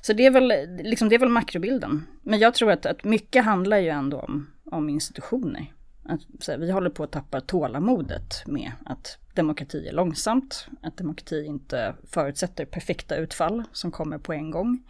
Så 0.00 0.12
det 0.12 0.26
är 0.26 0.30
väl, 0.30 0.52
liksom, 0.82 1.08
det 1.08 1.14
är 1.14 1.18
väl 1.18 1.28
makrobilden. 1.28 2.06
Men 2.22 2.38
jag 2.38 2.54
tror 2.54 2.70
att, 2.70 2.86
att 2.86 3.04
mycket 3.04 3.44
handlar 3.44 3.78
ju 3.78 3.88
ändå 3.88 4.20
om, 4.20 4.50
om 4.64 4.88
institutioner. 4.88 5.72
Att, 6.02 6.20
här, 6.48 6.58
vi 6.58 6.70
håller 6.70 6.90
på 6.90 7.04
att 7.04 7.12
tappa 7.12 7.40
tålamodet 7.40 8.46
med 8.46 8.72
att 8.84 9.18
demokrati 9.34 9.88
är 9.88 9.92
långsamt, 9.92 10.68
att 10.82 10.96
demokrati 10.96 11.44
inte 11.44 11.94
förutsätter 12.06 12.64
perfekta 12.64 13.16
utfall 13.16 13.62
som 13.72 13.90
kommer 13.90 14.18
på 14.18 14.32
en 14.32 14.50
gång. 14.50 14.82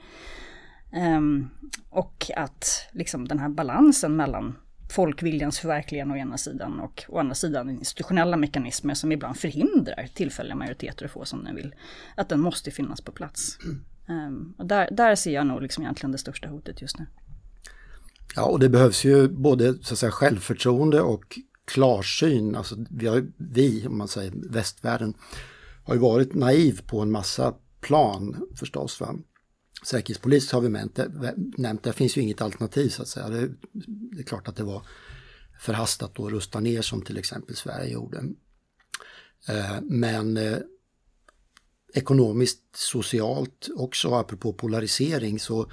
Um, 0.96 1.50
och 1.90 2.30
att 2.36 2.88
liksom 2.92 3.28
den 3.28 3.38
här 3.38 3.48
balansen 3.48 4.16
mellan 4.16 4.56
folkviljans 4.90 5.58
förverkligande 5.58 6.14
å 6.14 6.16
ena 6.16 6.38
sidan 6.38 6.80
och 6.80 7.04
å 7.08 7.18
andra 7.18 7.34
sidan 7.34 7.70
institutionella 7.70 8.36
mekanismer 8.36 8.94
som 8.94 9.12
ibland 9.12 9.36
förhindrar 9.36 10.08
tillfälliga 10.14 10.54
majoriteter 10.54 11.04
att 11.04 11.10
få 11.10 11.24
som 11.24 11.44
den 11.44 11.56
vill. 11.56 11.74
Att 12.14 12.28
den 12.28 12.40
måste 12.40 12.70
finnas 12.70 13.00
på 13.00 13.12
plats. 13.12 13.58
Um, 14.08 14.54
och 14.58 14.66
där, 14.66 14.88
där 14.92 15.14
ser 15.14 15.34
jag 15.34 15.46
nog 15.46 15.62
liksom 15.62 15.84
egentligen 15.84 16.12
det 16.12 16.18
största 16.18 16.48
hotet 16.48 16.82
just 16.82 16.98
nu. 16.98 17.06
Ja, 18.36 18.44
och 18.44 18.60
det 18.60 18.68
behövs 18.68 19.04
ju 19.04 19.28
både 19.28 19.74
så 19.82 19.94
att 19.94 19.98
säga, 19.98 20.12
självförtroende 20.12 21.00
och 21.00 21.38
klarsyn. 21.64 22.56
Alltså, 22.56 22.76
vi, 22.90 23.06
har, 23.06 23.26
vi, 23.36 23.86
om 23.86 23.98
man 23.98 24.08
säger 24.08 24.32
västvärlden, 24.50 25.14
har 25.84 25.94
ju 25.94 26.00
varit 26.00 26.34
naiv 26.34 26.80
på 26.86 27.00
en 27.00 27.10
massa 27.10 27.54
plan 27.80 28.36
förstås. 28.54 29.00
Va? 29.00 29.14
Säkerhetspolis 29.86 30.52
har 30.52 30.60
vi 30.60 30.68
nämnt, 30.68 30.98
nämnt, 31.56 31.82
där 31.82 31.92
finns 31.92 32.16
ju 32.16 32.20
inget 32.20 32.42
alternativ 32.42 32.88
så 32.88 33.02
att 33.02 33.08
säga. 33.08 33.28
Det, 33.28 33.48
det 34.12 34.18
är 34.18 34.22
klart 34.22 34.48
att 34.48 34.56
det 34.56 34.62
var 34.62 34.86
förhastat 35.60 36.20
att 36.20 36.32
rusta 36.32 36.60
ner 36.60 36.82
som 36.82 37.02
till 37.02 37.18
exempel 37.18 37.56
Sverige 37.56 37.92
gjorde. 37.92 38.24
Eh, 39.48 39.80
men 39.82 40.36
eh, 40.36 40.58
ekonomiskt, 41.94 42.62
socialt 42.72 43.68
också, 43.76 44.14
apropå 44.14 44.52
polarisering, 44.52 45.40
så 45.40 45.70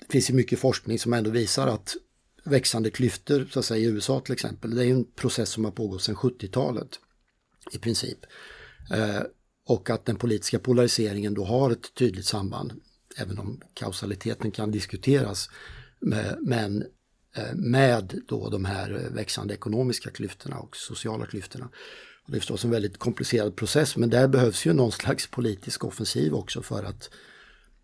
det 0.00 0.12
finns 0.12 0.30
ju 0.30 0.34
mycket 0.34 0.58
forskning 0.58 0.98
som 0.98 1.12
ändå 1.12 1.30
visar 1.30 1.66
att 1.66 1.96
växande 2.44 2.90
klyftor, 2.90 3.48
så 3.50 3.58
att 3.58 3.64
säga 3.64 3.80
i 3.80 3.90
USA 3.90 4.20
till 4.20 4.32
exempel, 4.32 4.74
det 4.74 4.86
är 4.86 4.90
en 4.90 5.04
process 5.04 5.48
som 5.48 5.64
har 5.64 5.72
pågått 5.72 6.02
sedan 6.02 6.16
70-talet 6.16 7.00
i 7.72 7.78
princip. 7.78 8.18
Eh, 8.90 9.22
och 9.66 9.90
att 9.90 10.04
den 10.04 10.16
politiska 10.16 10.58
polariseringen 10.58 11.34
då 11.34 11.44
har 11.44 11.70
ett 11.70 11.94
tydligt 11.94 12.26
samband 12.26 12.72
även 13.16 13.38
om 13.38 13.60
kausaliteten 13.74 14.50
kan 14.50 14.70
diskuteras. 14.70 15.50
Men 16.40 16.82
eh, 17.36 17.54
med 17.54 18.20
då 18.28 18.50
de 18.50 18.64
här 18.64 18.90
eh, 18.90 19.14
växande 19.14 19.54
ekonomiska 19.54 20.10
klyftorna 20.10 20.58
och 20.58 20.76
sociala 20.76 21.26
klyftorna. 21.26 21.68
Och 22.24 22.32
det 22.32 22.38
är 22.38 22.40
förstås 22.40 22.64
en 22.64 22.70
väldigt 22.70 22.98
komplicerad 22.98 23.56
process 23.56 23.96
men 23.96 24.10
där 24.10 24.28
behövs 24.28 24.66
ju 24.66 24.72
någon 24.72 24.92
slags 24.92 25.26
politisk 25.26 25.84
offensiv 25.84 26.34
också 26.34 26.62
för 26.62 26.84
att 26.84 27.10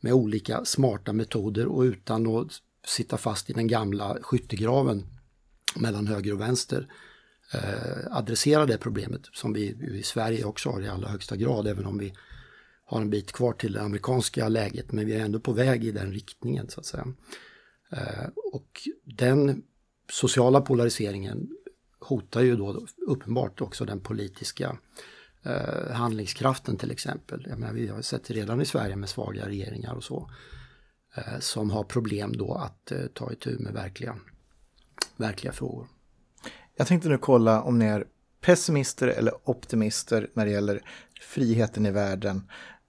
med 0.00 0.12
olika 0.12 0.64
smarta 0.64 1.12
metoder 1.12 1.66
och 1.66 1.82
utan 1.82 2.36
att 2.36 2.52
sitta 2.86 3.16
fast 3.16 3.50
i 3.50 3.52
den 3.52 3.66
gamla 3.66 4.18
skyttegraven 4.22 5.06
mellan 5.76 6.06
höger 6.06 6.32
och 6.32 6.40
vänster 6.40 6.88
eh, 7.52 8.16
adressera 8.16 8.66
det 8.66 8.78
problemet 8.78 9.22
som 9.32 9.52
vi 9.52 9.62
i 9.92 10.02
Sverige 10.02 10.44
också 10.44 10.70
har 10.70 10.80
i 10.80 10.88
allra 10.88 11.08
högsta 11.08 11.36
grad 11.36 11.66
även 11.66 11.86
om 11.86 11.98
vi 11.98 12.12
har 12.92 13.00
en 13.00 13.10
bit 13.10 13.32
kvar 13.32 13.52
till 13.52 13.72
det 13.72 13.82
amerikanska 13.82 14.48
läget 14.48 14.92
men 14.92 15.06
vi 15.06 15.14
är 15.14 15.24
ändå 15.24 15.40
på 15.40 15.52
väg 15.52 15.84
i 15.84 15.92
den 15.92 16.12
riktningen 16.12 16.68
så 16.68 16.80
att 16.80 16.86
säga. 16.86 17.06
Eh, 17.92 18.28
och 18.52 18.88
den 19.04 19.62
sociala 20.12 20.60
polariseringen 20.60 21.50
hotar 21.98 22.40
ju 22.40 22.56
då 22.56 22.86
uppenbart 23.06 23.60
också 23.60 23.84
den 23.84 24.00
politiska 24.00 24.76
eh, 25.42 25.92
handlingskraften 25.92 26.76
till 26.76 26.90
exempel. 26.90 27.46
Jag 27.48 27.58
menar, 27.58 27.72
vi 27.72 27.88
har 27.88 28.02
sett 28.02 28.30
redan 28.30 28.60
i 28.60 28.64
Sverige 28.64 28.96
med 28.96 29.08
svaga 29.08 29.48
regeringar 29.48 29.94
och 29.94 30.04
så 30.04 30.30
eh, 31.16 31.38
som 31.40 31.70
har 31.70 31.84
problem 31.84 32.36
då 32.36 32.54
att 32.54 32.92
ta 33.14 33.32
itu 33.32 33.58
med 33.58 33.72
verkliga, 33.72 34.16
verkliga 35.16 35.52
frågor. 35.52 35.86
Jag 36.76 36.86
tänkte 36.86 37.08
nu 37.08 37.18
kolla 37.18 37.62
om 37.62 37.78
ni 37.78 37.84
är 37.84 38.04
pessimister 38.40 39.08
eller 39.08 39.34
optimister 39.44 40.30
när 40.34 40.44
det 40.44 40.52
gäller 40.52 40.82
friheten 41.20 41.86
i 41.86 41.90
världen 41.90 42.42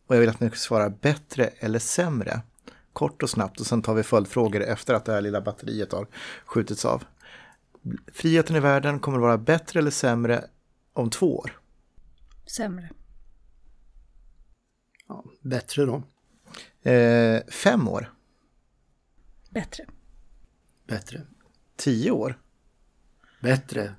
och 0.08 0.16
jag 0.16 0.20
vill 0.20 0.30
att 0.30 0.40
ni 0.40 0.48
ska 0.48 0.58
svara 0.58 0.90
bättre 0.90 1.46
eller 1.46 1.80
sämre. 1.80 2.42
Kort 2.94 3.24
och 3.24 3.30
snabbt 3.30 3.60
och 3.60 3.66
sen 3.66 3.82
tar 3.82 3.94
vi 3.94 4.04
följdfrågor 4.04 4.62
efter 4.62 4.94
att 4.94 5.06
det 5.06 5.14
här 5.14 5.22
lilla 5.22 5.42
batteriet 5.42 5.92
har 5.92 6.08
skjutits 6.46 6.86
av. 6.86 7.04
Friheten 8.14 8.56
i 8.56 8.60
världen 8.60 9.00
kommer 9.00 9.18
att 9.18 9.22
vara 9.22 9.38
bättre 9.38 9.80
eller 9.80 9.92
sämre 9.92 10.46
om 10.94 11.10
två 11.10 11.38
år? 11.38 11.60
Sämre. 12.46 12.90
Ja, 15.08 15.24
bättre 15.42 15.86
då? 15.86 16.04
Eh, 16.90 17.44
fem 17.48 17.88
år? 17.88 18.14
Bättre. 19.50 19.86
Bättre. 20.88 21.22
Tio 21.76 22.12
år? 22.12 22.40
Bättre. 23.42 23.96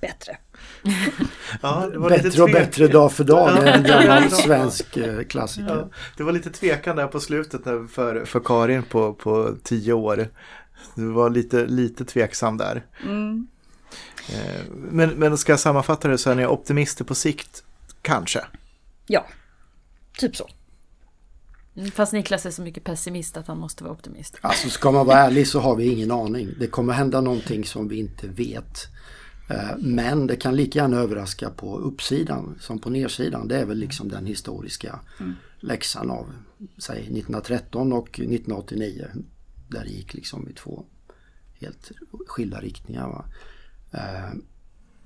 Bättre. 0.00 0.38
ja, 1.62 1.90
bättre 2.08 2.42
och 2.42 2.50
bättre 2.50 2.88
dag 2.88 3.12
för 3.12 3.24
dag, 3.24 3.54
det 3.54 3.70
är 3.70 3.76
en 3.76 3.82
gammal 3.82 4.30
svensk 4.44 4.96
eh, 4.96 5.22
klassiker. 5.22 5.76
Ja, 5.76 5.88
det 6.16 6.22
var 6.22 6.32
lite 6.32 6.50
tvekan 6.50 6.96
där 6.96 7.06
på 7.06 7.20
slutet 7.20 7.64
för, 7.64 8.24
för 8.24 8.40
Karin 8.40 8.82
på, 8.82 9.14
på 9.14 9.56
tio 9.62 9.92
år. 9.92 10.28
Du 10.94 11.06
var 11.06 11.30
lite, 11.30 11.66
lite 11.66 12.04
tveksam 12.04 12.56
där. 12.56 12.86
Mm. 13.02 13.46
Eh, 14.28 14.62
men, 14.70 15.10
men 15.10 15.38
ska 15.38 15.52
jag 15.52 15.60
sammanfatta 15.60 16.08
det 16.08 16.18
så 16.18 16.30
är 16.30 16.34
ni 16.34 16.46
optimister 16.46 17.04
på 17.04 17.14
sikt, 17.14 17.64
kanske? 18.02 18.44
Ja, 19.06 19.26
typ 20.18 20.36
så. 20.36 20.48
Mm, 21.76 21.90
fast 21.90 22.12
Niklas 22.12 22.46
är 22.46 22.50
så 22.50 22.62
mycket 22.62 22.84
pessimist 22.84 23.36
att 23.36 23.46
han 23.46 23.58
måste 23.58 23.84
vara 23.84 23.92
optimist. 23.92 24.38
Alltså 24.40 24.70
ska 24.70 24.90
man 24.90 25.06
vara 25.06 25.18
ärlig 25.18 25.48
så 25.48 25.60
har 25.60 25.76
vi 25.76 25.92
ingen 25.92 26.10
aning. 26.10 26.48
Det 26.58 26.66
kommer 26.66 26.92
hända 26.92 27.20
någonting 27.20 27.64
som 27.64 27.88
vi 27.88 27.98
inte 27.98 28.26
vet. 28.26 28.88
Eh, 29.50 29.76
men 29.78 30.26
det 30.26 30.36
kan 30.36 30.56
lika 30.56 30.78
gärna 30.78 30.96
överraska 30.96 31.50
på 31.50 31.78
uppsidan 31.78 32.58
som 32.60 32.78
på 32.78 32.90
nedsidan. 32.90 33.48
Det 33.48 33.56
är 33.56 33.64
väl 33.64 33.78
liksom 33.78 34.08
den 34.08 34.26
historiska 34.26 35.00
mm. 35.20 35.34
läxan 35.60 36.10
av 36.10 36.26
säg 36.78 36.96
1913 36.96 37.92
och 37.92 38.08
1989. 38.08 39.06
Där 39.68 39.84
det 39.84 39.90
gick 39.90 40.14
liksom 40.14 40.48
i 40.48 40.52
två 40.52 40.84
helt 41.60 41.92
skilda 42.26 42.60
riktningar. 42.60 43.08
Va? 43.08 43.24
Eh, 43.92 44.34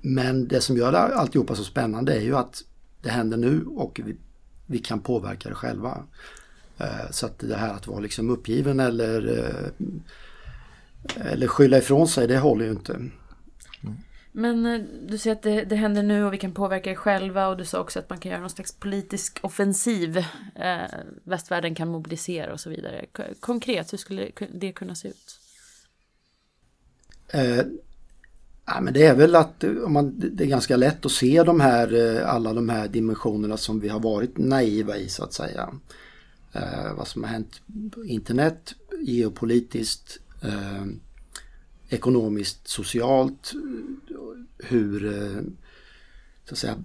men 0.01 0.47
det 0.47 0.61
som 0.61 0.77
gör 0.77 0.93
alltihopa 0.93 1.55
så 1.55 1.63
spännande 1.63 2.13
är 2.13 2.21
ju 2.21 2.35
att 2.35 2.63
det 3.01 3.09
händer 3.09 3.37
nu 3.37 3.65
och 3.65 4.01
vi, 4.05 4.15
vi 4.65 4.79
kan 4.79 4.99
påverka 4.99 5.49
det 5.49 5.55
själva. 5.55 6.03
Eh, 6.77 7.11
så 7.11 7.25
att 7.25 7.39
det 7.39 7.55
här 7.55 7.73
att 7.73 7.87
vara 7.87 7.99
liksom 7.99 8.29
uppgiven 8.29 8.79
eller, 8.79 9.51
eller 11.15 11.47
skylla 11.47 11.77
ifrån 11.77 12.07
sig 12.07 12.27
det 12.27 12.37
håller 12.37 12.65
ju 12.65 12.71
inte. 12.71 12.99
Men 14.37 14.65
eh, 14.65 14.81
du 15.07 15.17
säger 15.17 15.35
att 15.35 15.41
det, 15.41 15.63
det 15.63 15.75
händer 15.75 16.03
nu 16.03 16.23
och 16.23 16.33
vi 16.33 16.37
kan 16.37 16.51
påverka 16.51 16.89
det 16.89 16.95
själva 16.95 17.47
och 17.47 17.57
du 17.57 17.65
sa 17.65 17.79
också 17.79 17.99
att 17.99 18.09
man 18.09 18.19
kan 18.19 18.31
göra 18.31 18.41
någon 18.41 18.49
slags 18.49 18.71
politisk 18.71 19.39
offensiv. 19.41 20.17
Eh, 20.55 20.81
västvärlden 21.23 21.75
kan 21.75 21.87
mobilisera 21.87 22.53
och 22.53 22.59
så 22.59 22.69
vidare. 22.69 23.05
Konkret, 23.39 23.93
hur 23.93 23.97
skulle 23.97 24.31
det 24.53 24.71
kunna 24.71 24.95
se 24.95 25.07
ut? 25.07 25.39
Eh, 27.27 27.65
ja, 28.65 28.81
men 28.81 28.93
det 28.93 29.05
är 29.05 29.15
väl 29.15 29.35
att 29.35 29.63
eh, 29.63 29.71
om 29.71 29.93
man, 29.93 30.19
det 30.33 30.43
är 30.43 30.47
ganska 30.47 30.75
lätt 30.75 31.05
att 31.05 31.11
se 31.11 31.43
de 31.43 31.59
här, 31.59 31.93
eh, 31.93 32.29
alla 32.29 32.53
de 32.53 32.69
här 32.69 32.87
dimensionerna 32.87 33.57
som 33.57 33.79
vi 33.79 33.89
har 33.89 33.99
varit 33.99 34.37
naiva 34.37 34.97
i 34.97 35.09
så 35.09 35.23
att 35.23 35.33
säga. 35.33 35.69
Eh, 36.53 36.93
vad 36.97 37.07
som 37.07 37.23
har 37.23 37.29
hänt 37.29 37.61
på 37.91 38.05
internet, 38.05 38.75
geopolitiskt, 39.01 40.19
eh, 40.41 40.85
ekonomiskt, 41.89 42.67
socialt, 42.67 43.53
hur 44.57 45.05
eh, 45.05 45.41
så 46.45 46.53
att 46.53 46.57
säga, 46.57 46.83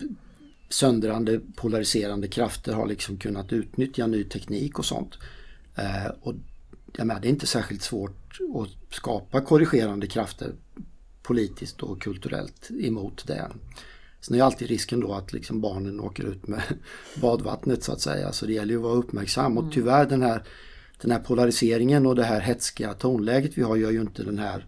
söndrande, 0.69 1.41
polariserande 1.57 2.29
krafter 2.29 2.73
har 2.73 2.87
liksom 2.87 3.17
kunnat 3.17 3.53
utnyttja 3.53 4.07
ny 4.07 4.25
teknik 4.25 4.79
och 4.79 4.85
sånt. 4.85 5.19
Eh, 5.77 6.07
och 6.21 6.35
jag 6.97 7.07
menar, 7.07 7.21
det 7.21 7.29
är 7.29 7.31
inte 7.31 7.47
särskilt 7.47 7.83
svårt 7.83 8.39
att 8.55 8.95
skapa 8.95 9.41
korrigerande 9.41 10.07
krafter 10.07 10.53
politiskt 11.23 11.83
och 11.83 12.03
kulturellt 12.03 12.71
emot 12.81 13.27
det. 13.27 13.51
Sen 14.21 14.37
är 14.37 14.43
alltid 14.43 14.69
risken 14.69 15.01
då 15.01 15.15
att 15.15 15.33
liksom 15.33 15.61
barnen 15.61 16.01
åker 16.01 16.25
ut 16.25 16.49
med 16.49 16.63
badvattnet 17.21 17.85
så 17.85 17.93
att 17.93 18.01
säga. 18.01 18.33
Så 18.33 18.47
det 18.47 18.53
gäller 18.53 18.71
ju 18.71 18.77
att 18.77 18.83
vara 18.83 18.95
uppmärksam 18.95 19.59
och 19.59 19.73
tyvärr 19.73 20.07
den 20.07 20.23
här, 20.23 20.43
den 21.01 21.11
här 21.11 21.19
polariseringen 21.19 22.07
och 22.07 22.17
det 22.17 22.25
här 22.25 22.41
hetska 22.41 22.95
tonläget 22.95 23.59
vi 23.59 23.63
har 23.63 23.77
gör 23.77 23.91
ju 23.91 24.01
inte 24.01 24.23
den 24.23 24.39
här 24.39 24.67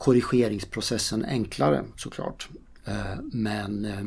korrigeringsprocessen 0.00 1.24
enklare 1.24 1.84
såklart. 1.96 2.48
Eh, 2.84 3.16
men 3.32 3.84
eh, 3.84 4.04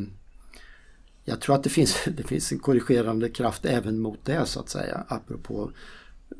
jag 1.25 1.41
tror 1.41 1.55
att 1.55 1.63
det 1.63 1.69
finns, 1.69 1.97
det 2.17 2.23
finns 2.23 2.51
en 2.51 2.59
korrigerande 2.59 3.29
kraft 3.29 3.65
även 3.65 3.99
mot 3.99 4.25
det 4.25 4.45
så 4.45 4.59
att 4.59 4.69
säga. 4.69 5.05
Apropå 5.07 5.71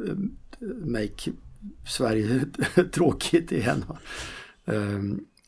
eh, 0.08 0.16
make 0.86 1.32
Sverige 1.88 2.46
tråkigt 2.94 3.52
igen. 3.52 3.86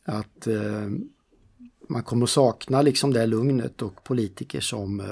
Att 0.06 0.48
man 1.90 2.04
kommer 2.04 2.24
att 2.24 2.30
sakna 2.30 2.82
liksom 2.82 3.14
det 3.14 3.26
lugnet 3.26 3.82
och 3.82 4.04
politiker 4.04 4.62
som, 4.62 5.04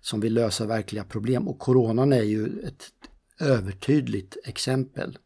som 0.00 0.20
vill 0.20 0.34
lösa 0.34 0.66
verkliga 0.66 1.04
problem. 1.04 1.48
Och 1.48 1.58
coronan 1.58 2.12
är 2.12 2.22
ju 2.22 2.60
ett 2.60 2.90
övertydligt 3.40 4.36
exempel. 4.44 5.18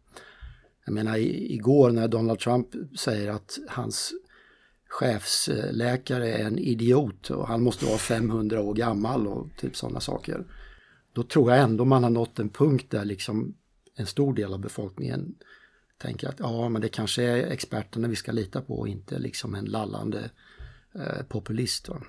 Jag 0.85 0.95
menar 0.95 1.17
igår 1.17 1.91
när 1.91 2.09
Donald 2.09 2.39
Trump 2.39 2.69
säger 2.99 3.31
att 3.31 3.59
hans 3.69 4.13
chefsläkare 4.89 6.33
är 6.33 6.45
en 6.45 6.59
idiot 6.59 7.31
och 7.31 7.49
han 7.49 7.63
måste 7.63 7.85
vara 7.87 7.99
500 7.99 8.61
år 8.61 8.75
gammal 8.75 9.27
och 9.27 9.49
typ 9.57 9.77
sådana 9.77 10.01
saker. 10.01 10.45
Då 11.13 11.23
tror 11.23 11.51
jag 11.51 11.61
ändå 11.61 11.85
man 11.85 12.03
har 12.03 12.11
nått 12.11 12.39
en 12.39 12.49
punkt 12.49 12.87
där 12.91 13.05
liksom 13.05 13.55
en 13.97 14.07
stor 14.07 14.35
del 14.35 14.53
av 14.53 14.61
befolkningen 14.61 15.35
tänker 15.99 16.29
att 16.29 16.39
ja, 16.39 16.69
men 16.69 16.83
det 16.83 16.89
kanske 16.89 17.23
är 17.23 17.47
experterna 17.47 18.09
vi 18.09 18.17
ska 18.17 18.33
lita 18.33 18.61
på 18.61 18.79
och 18.79 18.89
inte 18.89 19.19
liksom 19.19 19.55
en 19.55 19.65
lallande 19.65 20.31
eh, 20.95 21.23
populist. 21.29 21.89
Va? 21.89 22.03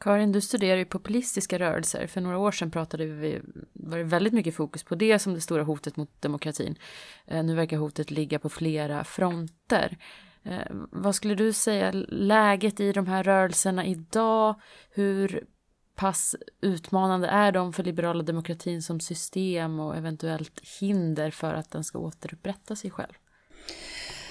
Karin, 0.00 0.32
du 0.32 0.40
studerar 0.40 0.76
ju 0.76 0.84
populistiska 0.84 1.58
rörelser. 1.58 2.06
För 2.06 2.20
några 2.20 2.38
år 2.38 2.52
sedan 2.52 2.70
pratade 2.70 3.06
vi, 3.06 3.40
var 3.72 3.98
det 3.98 4.04
väldigt 4.04 4.32
mycket 4.32 4.54
fokus 4.54 4.82
på 4.82 4.94
det 4.94 5.18
som 5.18 5.34
det 5.34 5.40
stora 5.40 5.62
hotet 5.62 5.96
mot 5.96 6.22
demokratin. 6.22 6.76
Eh, 7.26 7.44
nu 7.44 7.54
verkar 7.54 7.76
hotet 7.76 8.10
ligga 8.10 8.38
på 8.38 8.48
flera 8.48 9.04
fronter. 9.04 9.98
Eh, 10.42 10.66
vad 10.90 11.14
skulle 11.14 11.34
du 11.34 11.52
säga 11.52 11.90
läget 12.08 12.80
i 12.80 12.92
de 12.92 13.06
här 13.06 13.22
rörelserna 13.22 13.86
idag? 13.86 14.60
Hur 14.90 15.44
pass 15.94 16.36
utmanande 16.60 17.28
är 17.28 17.52
de 17.52 17.72
för 17.72 17.82
liberala 17.82 18.22
demokratin 18.22 18.82
som 18.82 19.00
system 19.00 19.80
och 19.80 19.96
eventuellt 19.96 20.60
hinder 20.80 21.30
för 21.30 21.54
att 21.54 21.70
den 21.70 21.84
ska 21.84 21.98
återupprätta 21.98 22.76
sig 22.76 22.90
själv? 22.90 23.14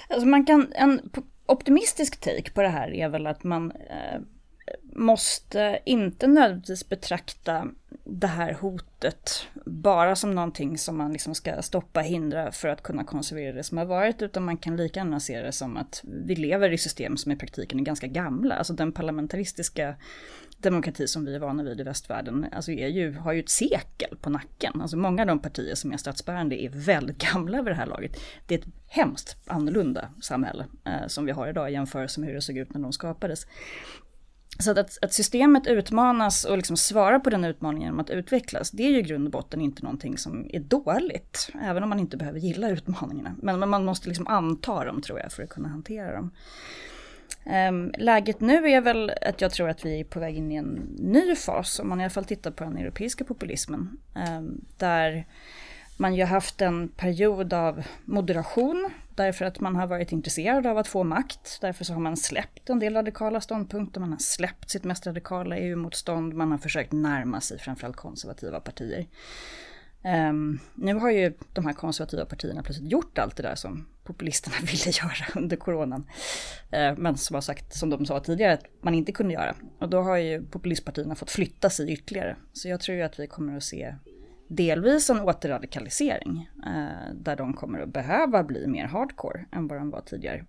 Alltså 0.09 0.27
man 0.27 0.45
kan, 0.45 0.73
en 0.75 1.11
optimistisk 1.45 2.19
take 2.19 2.51
på 2.51 2.61
det 2.61 2.69
här 2.69 2.93
är 2.93 3.09
väl 3.09 3.27
att 3.27 3.43
man 3.43 3.71
eh, 3.71 4.19
måste 4.83 5.79
inte 5.85 6.27
nödvändigtvis 6.27 6.89
betrakta 6.89 7.67
det 8.03 8.27
här 8.27 8.53
hotet 8.53 9.47
bara 9.65 10.15
som 10.15 10.35
någonting 10.35 10.77
som 10.77 10.97
man 10.97 11.13
liksom 11.13 11.35
ska 11.35 11.61
stoppa, 11.61 11.99
hindra 11.99 12.51
för 12.51 12.67
att 12.67 12.83
kunna 12.83 13.03
konservera 13.03 13.55
det 13.55 13.63
som 13.63 13.77
har 13.77 13.85
varit, 13.85 14.21
utan 14.21 14.43
man 14.43 14.57
kan 14.57 14.77
lika 14.77 14.99
gärna 14.99 15.19
se 15.19 15.41
det 15.41 15.51
som 15.51 15.77
att 15.77 16.03
vi 16.03 16.35
lever 16.35 16.71
i 16.73 16.77
system 16.77 17.17
som 17.17 17.31
i 17.31 17.35
praktiken 17.35 17.79
är 17.79 17.83
ganska 17.83 18.07
gamla. 18.07 18.55
Alltså 18.55 18.73
den 18.73 18.91
parlamentaristiska 18.91 19.95
demokrati 20.57 21.07
som 21.07 21.25
vi 21.25 21.35
är 21.35 21.39
vana 21.39 21.63
vid 21.63 21.79
i 21.79 21.83
västvärlden 21.83 22.45
alltså 22.51 22.71
är 22.71 22.87
ju, 22.87 23.13
har 23.13 23.33
ju 23.33 23.39
ett 23.39 23.49
sekel 23.49 24.17
på 24.21 24.29
nacken. 24.29 24.81
Alltså 24.81 24.97
många 24.97 25.21
av 25.21 25.27
de 25.27 25.39
partier 25.39 25.75
som 25.75 25.93
är 25.93 25.97
statsbärande 25.97 26.63
är 26.63 26.69
väldigt 26.69 27.17
gamla 27.33 27.61
vid 27.61 27.71
det 27.71 27.77
här 27.77 27.85
laget. 27.85 28.19
Det 28.47 28.55
är 28.55 28.59
ett 28.59 28.67
hemskt 28.87 29.37
annorlunda 29.45 30.09
samhälle 30.21 30.65
eh, 30.85 31.07
som 31.07 31.25
vi 31.25 31.31
har 31.31 31.47
idag 31.47 31.69
i 31.69 31.73
jämförelse 31.73 32.19
med 32.19 32.27
hur 32.27 32.35
det 32.35 32.41
såg 32.41 32.57
ut 32.57 32.73
när 32.73 32.81
de 32.81 32.93
skapades. 32.93 33.47
Så 34.63 34.71
att, 34.71 34.97
att, 35.01 35.13
systemet 35.13 35.67
utmanas 35.67 36.43
och 36.43 36.57
liksom 36.57 36.77
svarar 36.77 37.19
på 37.19 37.29
den 37.29 37.45
utmaningen 37.45 37.85
genom 37.85 37.99
att 37.99 38.09
utvecklas, 38.09 38.71
det 38.71 38.83
är 38.83 38.89
ju 38.89 38.99
i 38.99 39.01
grund 39.01 39.25
och 39.25 39.31
botten 39.31 39.61
inte 39.61 39.83
någonting 39.83 40.17
som 40.17 40.45
är 40.53 40.59
dåligt, 40.59 41.49
även 41.61 41.83
om 41.83 41.89
man 41.89 41.99
inte 41.99 42.17
behöver 42.17 42.39
gilla 42.39 42.69
utmaningarna. 42.69 43.35
Men, 43.41 43.59
men 43.59 43.69
man 43.69 43.85
måste 43.85 44.07
liksom 44.07 44.27
anta 44.27 44.83
dem 44.85 45.01
tror 45.01 45.19
jag 45.19 45.31
för 45.31 45.43
att 45.43 45.49
kunna 45.49 45.69
hantera 45.69 46.15
dem. 46.15 46.31
Um, 47.69 47.93
läget 47.97 48.39
nu 48.39 48.69
är 48.69 48.81
väl 48.81 49.11
att 49.21 49.41
jag 49.41 49.51
tror 49.51 49.69
att 49.69 49.85
vi 49.85 49.99
är 49.99 50.03
på 50.03 50.19
väg 50.19 50.35
in 50.35 50.51
i 50.51 50.55
en 50.55 50.95
ny 50.99 51.35
fas, 51.35 51.79
om 51.79 51.89
man 51.89 52.01
i 52.01 52.03
alla 52.03 52.09
fall 52.09 52.25
tittar 52.25 52.51
på 52.51 52.63
den 52.63 52.77
europeiska 52.77 53.23
populismen. 53.23 53.97
Um, 54.15 54.65
där 54.77 55.25
man 55.99 56.15
ju 56.15 56.23
haft 56.23 56.61
en 56.61 56.89
period 56.89 57.53
av 57.53 57.83
moderation 58.05 58.91
därför 59.15 59.45
att 59.45 59.59
man 59.59 59.75
har 59.75 59.87
varit 59.87 60.11
intresserad 60.11 60.67
av 60.67 60.77
att 60.77 60.87
få 60.87 61.03
makt. 61.03 61.57
Därför 61.61 61.85
så 61.85 61.93
har 61.93 61.99
man 61.99 62.17
släppt 62.17 62.69
en 62.69 62.79
del 62.79 62.93
radikala 62.93 63.41
ståndpunkter, 63.41 63.99
man 63.99 64.11
har 64.11 64.19
släppt 64.19 64.69
sitt 64.69 64.83
mest 64.83 65.07
radikala 65.07 65.57
EU-motstånd, 65.57 66.33
man 66.33 66.51
har 66.51 66.57
försökt 66.57 66.91
närma 66.91 67.41
sig 67.41 67.59
framförallt 67.59 67.95
konservativa 67.95 68.59
partier. 68.59 69.07
Um, 70.03 70.59
nu 70.75 70.93
har 70.93 71.11
ju 71.11 71.33
de 71.53 71.65
här 71.65 71.73
konservativa 71.73 72.25
partierna 72.25 72.63
plötsligt 72.63 72.91
gjort 72.91 73.17
allt 73.17 73.35
det 73.35 73.43
där 73.43 73.55
som 73.55 73.87
populisterna 74.03 74.55
ville 74.61 74.91
göra 74.91 75.41
under 75.41 75.57
coronan. 75.57 76.07
Uh, 76.73 76.97
men 76.97 77.17
som 77.17 77.33
har 77.33 77.41
sagt, 77.41 77.73
som 77.73 77.89
de 77.89 78.05
sa 78.05 78.19
tidigare, 78.19 78.53
att 78.53 78.65
man 78.81 78.93
inte 78.93 79.11
kunde 79.11 79.33
göra. 79.33 79.55
Och 79.79 79.89
då 79.89 80.01
har 80.01 80.17
ju 80.17 80.45
populistpartierna 80.45 81.15
fått 81.15 81.31
flytta 81.31 81.69
sig 81.69 81.91
ytterligare. 81.91 82.35
Så 82.53 82.67
jag 82.69 82.79
tror 82.79 82.97
ju 82.97 83.03
att 83.03 83.19
vi 83.19 83.27
kommer 83.27 83.57
att 83.57 83.63
se 83.63 83.95
delvis 84.49 85.09
en 85.09 85.19
återradikalisering 85.19 86.49
eh, 86.65 87.13
där 87.13 87.35
de 87.35 87.53
kommer 87.53 87.79
att 87.79 87.93
behöva 87.93 88.43
bli 88.43 88.67
mer 88.67 88.85
hardcore 88.85 89.45
än 89.51 89.67
vad 89.67 89.77
de 89.79 89.89
var 89.89 90.01
tidigare. 90.01 90.45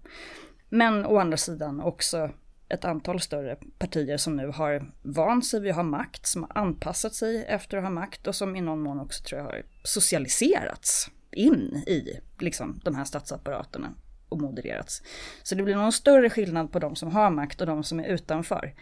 Men 0.68 1.06
å 1.06 1.18
andra 1.18 1.36
sidan 1.36 1.80
också 1.80 2.30
ett 2.68 2.84
antal 2.84 3.20
större 3.20 3.56
partier 3.78 4.16
som 4.16 4.36
nu 4.36 4.46
har 4.46 4.92
vant 5.02 5.46
sig 5.46 5.60
vid 5.60 5.70
att 5.70 5.76
ha 5.76 5.82
makt, 5.82 6.26
som 6.26 6.42
har 6.42 6.62
anpassat 6.62 7.14
sig 7.14 7.44
efter 7.44 7.76
att 7.76 7.84
ha 7.84 7.90
makt 7.90 8.26
och 8.26 8.34
som 8.34 8.56
i 8.56 8.60
någon 8.60 8.82
mån 8.82 9.00
också 9.00 9.24
tror 9.24 9.40
jag 9.40 9.46
har 9.46 9.62
socialiserats 9.82 11.10
in 11.30 11.82
i 11.86 12.20
liksom, 12.38 12.80
de 12.84 12.94
här 12.94 13.04
statsapparaterna 13.04 13.94
och 14.28 14.40
modererats. 14.40 15.02
Så 15.42 15.54
det 15.54 15.62
blir 15.62 15.76
någon 15.76 15.92
större 15.92 16.30
skillnad 16.30 16.72
på 16.72 16.78
de 16.78 16.96
som 16.96 17.10
har 17.10 17.30
makt 17.30 17.60
och 17.60 17.66
de 17.66 17.84
som 17.84 18.00
är 18.00 18.04
utanför 18.04 18.74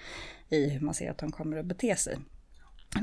i 0.49 0.69
hur 0.69 0.81
man 0.81 0.95
ser 0.95 1.11
att 1.11 1.19
de 1.19 1.33
kommer 1.33 1.57
att 1.57 1.67
bete 1.67 1.97
sig. 1.97 2.19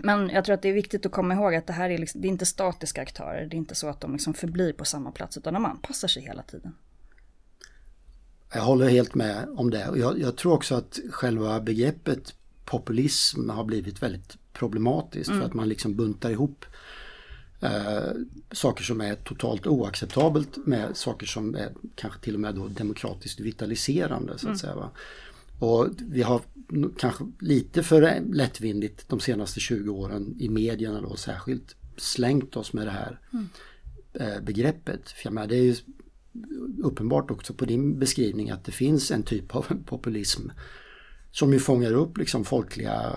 Men 0.03 0.29
jag 0.29 0.45
tror 0.45 0.53
att 0.53 0.61
det 0.61 0.69
är 0.69 0.73
viktigt 0.73 1.05
att 1.05 1.11
komma 1.11 1.33
ihåg 1.33 1.55
att 1.55 1.67
det 1.67 1.73
här 1.73 1.89
är, 1.89 1.97
liksom, 1.97 2.21
det 2.21 2.27
är 2.27 2.29
inte 2.29 2.45
statiska 2.45 3.01
aktörer. 3.01 3.45
Det 3.45 3.55
är 3.55 3.57
inte 3.57 3.75
så 3.75 3.87
att 3.87 4.01
de 4.01 4.13
liksom 4.13 4.33
förblir 4.33 4.73
på 4.73 4.85
samma 4.85 5.11
plats 5.11 5.37
utan 5.37 5.53
de 5.53 5.65
anpassar 5.65 6.07
sig 6.07 6.23
hela 6.23 6.43
tiden. 6.43 6.75
Jag 8.53 8.61
håller 8.61 8.89
helt 8.89 9.15
med 9.15 9.47
om 9.55 9.69
det. 9.69 9.89
Jag, 9.95 10.19
jag 10.19 10.37
tror 10.37 10.53
också 10.53 10.75
att 10.75 10.99
själva 11.09 11.59
begreppet 11.59 12.33
populism 12.65 13.49
har 13.49 13.63
blivit 13.63 14.03
väldigt 14.03 14.37
problematiskt 14.53 15.29
mm. 15.29 15.41
för 15.41 15.47
att 15.47 15.53
man 15.53 15.69
liksom 15.69 15.95
buntar 15.95 16.29
ihop 16.29 16.65
eh, 17.59 18.11
saker 18.51 18.83
som 18.83 19.01
är 19.01 19.15
totalt 19.15 19.67
oacceptabelt 19.67 20.57
med 20.65 20.97
saker 20.97 21.25
som 21.25 21.55
är 21.55 21.69
kanske 21.95 22.19
till 22.19 22.33
och 22.33 22.39
med 22.39 22.55
då 22.55 22.67
demokratiskt 22.67 23.39
vitaliserande 23.39 24.31
så 24.31 24.35
att 24.35 24.43
mm. 24.43 24.57
säga. 24.57 24.75
Va? 24.75 24.89
Och 25.59 25.89
vi 25.97 26.21
har 26.21 26.41
kanske 26.97 27.31
lite 27.39 27.83
för 27.83 28.21
lättvindigt 28.33 29.09
de 29.09 29.19
senaste 29.19 29.59
20 29.59 29.89
åren 29.89 30.35
i 30.39 30.49
medierna 30.49 31.01
då 31.01 31.15
särskilt 31.15 31.75
slängt 31.97 32.55
oss 32.55 32.73
med 32.73 32.87
det 32.87 32.91
här 32.91 33.19
mm. 33.33 33.47
Eh, 34.19 34.41
begreppet. 34.41 35.09
För 35.09 35.27
jag 35.27 35.33
menar, 35.33 35.47
det 35.47 35.55
är 35.55 35.63
ju 35.63 35.75
uppenbart 36.83 37.31
också 37.31 37.53
på 37.53 37.65
din 37.65 37.99
beskrivning 37.99 38.49
att 38.49 38.65
det 38.65 38.71
finns 38.71 39.11
en 39.11 39.23
typ 39.23 39.55
av 39.55 39.65
populism 39.85 40.49
som 41.31 41.53
ju 41.53 41.59
fångar 41.59 41.91
upp 41.93 42.17
liksom 42.17 42.45
folkliga 42.45 43.15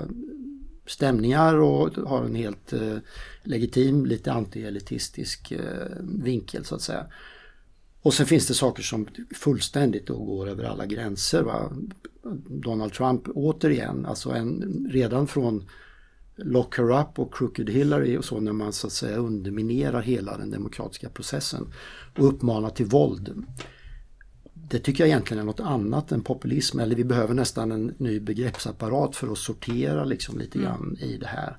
stämningar 0.87 1.55
och 1.55 2.09
har 2.09 2.24
en 2.24 2.35
helt 2.35 2.72
eh, 2.72 2.96
legitim, 3.42 4.07
lite 4.07 4.33
antielitistisk 4.33 5.53
eh, 5.53 5.87
vinkel 6.01 6.64
så 6.64 6.74
att 6.74 6.83
säga. 6.83 7.07
Och 8.03 8.14
sen 8.14 8.27
finns 8.27 8.46
det 8.46 8.55
saker 8.55 8.83
som 8.83 9.09
fullständigt 9.35 10.07
då 10.07 10.24
går 10.24 10.48
över 10.48 10.64
alla 10.64 10.87
gränser. 10.87 11.42
Va? 11.42 11.72
Donald 12.48 12.92
Trump 12.92 13.28
återigen, 13.28 14.06
alltså 14.06 14.30
en, 14.30 14.86
redan 14.90 15.26
från 15.26 15.68
Lock 16.36 16.78
her 16.78 17.00
up 17.00 17.18
och 17.18 17.34
Crooked 17.34 17.70
Hillary 17.70 18.16
och 18.16 18.24
så 18.24 18.40
när 18.40 18.52
man 18.52 18.72
så 18.72 18.86
att 18.86 18.92
säga 18.92 19.16
underminerar 19.16 20.02
hela 20.02 20.36
den 20.36 20.50
demokratiska 20.50 21.08
processen 21.08 21.72
och 22.18 22.28
uppmanar 22.28 22.70
till 22.70 22.86
våld. 22.86 23.44
Det 24.54 24.78
tycker 24.78 25.04
jag 25.04 25.08
egentligen 25.08 25.40
är 25.40 25.46
något 25.46 25.60
annat 25.60 26.12
än 26.12 26.22
populism 26.22 26.78
eller 26.78 26.96
vi 26.96 27.04
behöver 27.04 27.34
nästan 27.34 27.72
en 27.72 27.94
ny 27.98 28.20
begreppsapparat 28.20 29.16
för 29.16 29.32
att 29.32 29.38
sortera 29.38 30.04
liksom 30.04 30.38
lite 30.38 30.58
mm. 30.58 30.70
grann 30.70 30.96
i 31.00 31.16
det 31.16 31.26
här. 31.26 31.56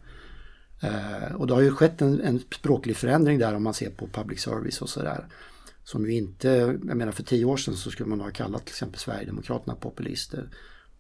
Eh, 0.82 1.36
och 1.36 1.48
det 1.48 1.54
har 1.54 1.62
ju 1.62 1.72
skett 1.72 2.02
en, 2.02 2.22
en, 2.22 2.40
språklig 2.40 2.98
förändring 2.98 3.40
där 3.40 3.56
om 3.56 3.64
man 3.64 3.74
ser 3.74 3.90
på 3.90 4.08
public 4.08 4.42
service 4.42 4.82
och 4.82 4.90
sådär. 4.90 5.26
Som 5.92 6.06
ju 6.06 6.14
inte, 6.14 6.48
jag 6.88 6.98
menar 6.98 7.12
för 7.12 7.24
tio 7.24 7.46
år 7.46 7.58
sedan 7.58 7.76
så 7.76 7.92
skulle 7.92 8.10
man 8.10 8.22
ha 8.22 8.32
kallat 8.32 8.66
till 8.66 8.74
exempel 8.74 9.00
Sverigedemokraterna 9.00 9.76
populister. 9.76 10.50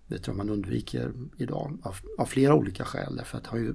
Det 0.07 0.17
tror 0.17 0.37
jag 0.37 0.45
man 0.45 0.53
undviker 0.53 1.11
idag 1.37 1.77
av, 1.83 1.95
av 2.17 2.25
flera 2.25 2.55
olika 2.55 2.85
skäl 2.85 3.15
därför 3.15 3.37
att 3.37 3.43
det 3.43 3.49
har 3.49 3.57
ju 3.57 3.73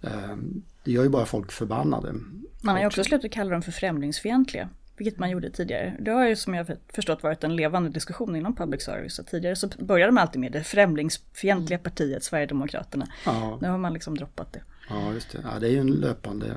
Eh, 0.00 0.36
det 0.84 0.92
gör 0.92 1.02
ju 1.02 1.08
bara 1.08 1.26
folk 1.26 1.52
förbannade. 1.52 2.14
Man 2.62 2.74
har 2.74 2.80
ju 2.80 2.86
också 2.86 3.04
slutat 3.04 3.30
kalla 3.30 3.50
dem 3.50 3.62
för 3.62 3.72
främlingsfientliga. 3.72 4.68
Vilket 4.96 5.18
man 5.18 5.30
gjorde 5.30 5.50
tidigare. 5.50 5.96
Det 6.00 6.10
har 6.10 6.28
ju 6.28 6.36
som 6.36 6.54
jag 6.54 6.66
förstått 6.94 7.22
varit 7.22 7.44
en 7.44 7.56
levande 7.56 7.90
diskussion 7.90 8.36
inom 8.36 8.56
public 8.56 8.82
service. 8.82 9.14
Så 9.14 9.24
tidigare 9.24 9.56
så 9.56 9.68
började 9.78 10.12
man 10.12 10.22
alltid 10.22 10.40
med 10.40 10.52
det 10.52 10.64
främlingsfientliga 10.64 11.78
mm. 11.78 11.84
partiet, 11.84 12.24
Sverigedemokraterna. 12.24 13.06
Ja. 13.26 13.58
Nu 13.62 13.68
har 13.68 13.78
man 13.78 13.92
liksom 13.92 14.16
droppat 14.16 14.52
det. 14.52 14.62
Ja, 14.88 15.12
just 15.12 15.32
det. 15.32 15.38
Ja, 15.44 15.58
det 15.58 15.66
är 15.66 15.70
ju 15.70 15.78
en 15.78 15.92
löpande... 15.92 16.56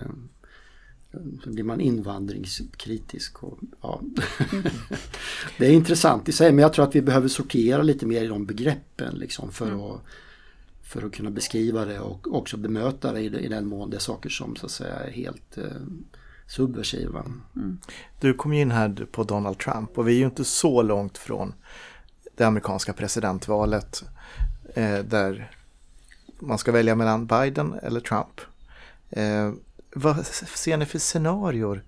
Så 1.44 1.50
blir 1.50 1.64
man 1.64 1.82
invandringskritisk. 1.82 3.44
Och, 3.44 3.60
ja. 3.82 4.02
Mm. 4.52 4.64
det 5.58 5.66
är 5.66 5.72
intressant 5.72 6.30
i 6.30 6.32
sig, 6.32 6.52
men 6.52 6.62
jag 6.62 6.74
tror 6.74 6.86
att 6.86 6.96
vi 6.96 7.02
behöver 7.02 7.28
sortera 7.28 7.82
lite 7.82 8.06
mer 8.06 8.24
i 8.24 8.28
de 8.28 8.46
begreppen 8.46 9.16
liksom, 9.16 9.52
för, 9.52 9.68
mm. 9.68 9.80
att, 9.80 10.02
för 10.84 11.06
att 11.06 11.14
kunna 11.14 11.32
beskriva 11.32 11.86
det 11.86 12.00
och 12.00 12.36
också 12.36 12.58
bemöta 12.58 13.12
det 13.12 13.22
i, 13.22 13.46
i 13.46 13.48
den 13.48 13.68
mån 13.68 13.90
det 13.90 13.98
är 13.98 14.00
saker 14.00 14.30
som 14.30 14.56
så 14.56 14.66
att 14.66 14.72
säga 14.72 14.96
är 14.96 15.12
helt 15.12 15.58
eh, 15.58 15.64
subversiva. 16.48 17.26
Mm. 17.56 17.80
Du 18.20 18.34
kom 18.34 18.54
ju 18.54 18.62
in 18.62 18.72
här 18.72 19.08
på 19.12 19.24
Donald 19.24 19.58
Trump 19.58 19.98
och 19.98 20.08
vi 20.08 20.14
är 20.14 20.18
ju 20.18 20.26
inte 20.26 20.44
så 20.44 20.82
långt 20.82 21.18
från 21.18 21.54
det 22.36 22.44
amerikanska 22.44 22.94
presidentvalet 22.94 24.04
eh, 24.76 25.00
där 25.00 25.52
man 26.40 26.58
ska 26.58 26.72
välja 26.72 26.96
mellan 26.96 27.26
Biden 27.26 27.74
eller 27.84 28.00
Trump. 28.00 28.42
Eh, 29.10 29.52
vad 29.96 30.26
ser 30.26 30.78
ni 30.78 30.86
för 30.86 31.00
scenarier 31.00 31.84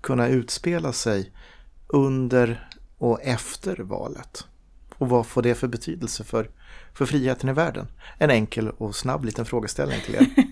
kunna 0.00 0.28
utspela 0.28 0.92
sig 0.92 1.32
under 1.86 2.68
och 2.98 3.22
efter 3.22 3.76
valet? 3.76 4.46
Och 4.98 5.08
vad 5.08 5.26
får 5.26 5.42
det 5.42 5.54
för 5.54 5.68
betydelse 5.68 6.24
för, 6.24 6.50
för 6.94 7.06
friheten 7.06 7.48
i 7.48 7.52
världen? 7.52 7.86
En 8.18 8.30
enkel 8.30 8.70
och 8.70 8.96
snabb 8.96 9.24
liten 9.24 9.44
frågeställning 9.44 10.00
till 10.00 10.14
er. 10.14 10.26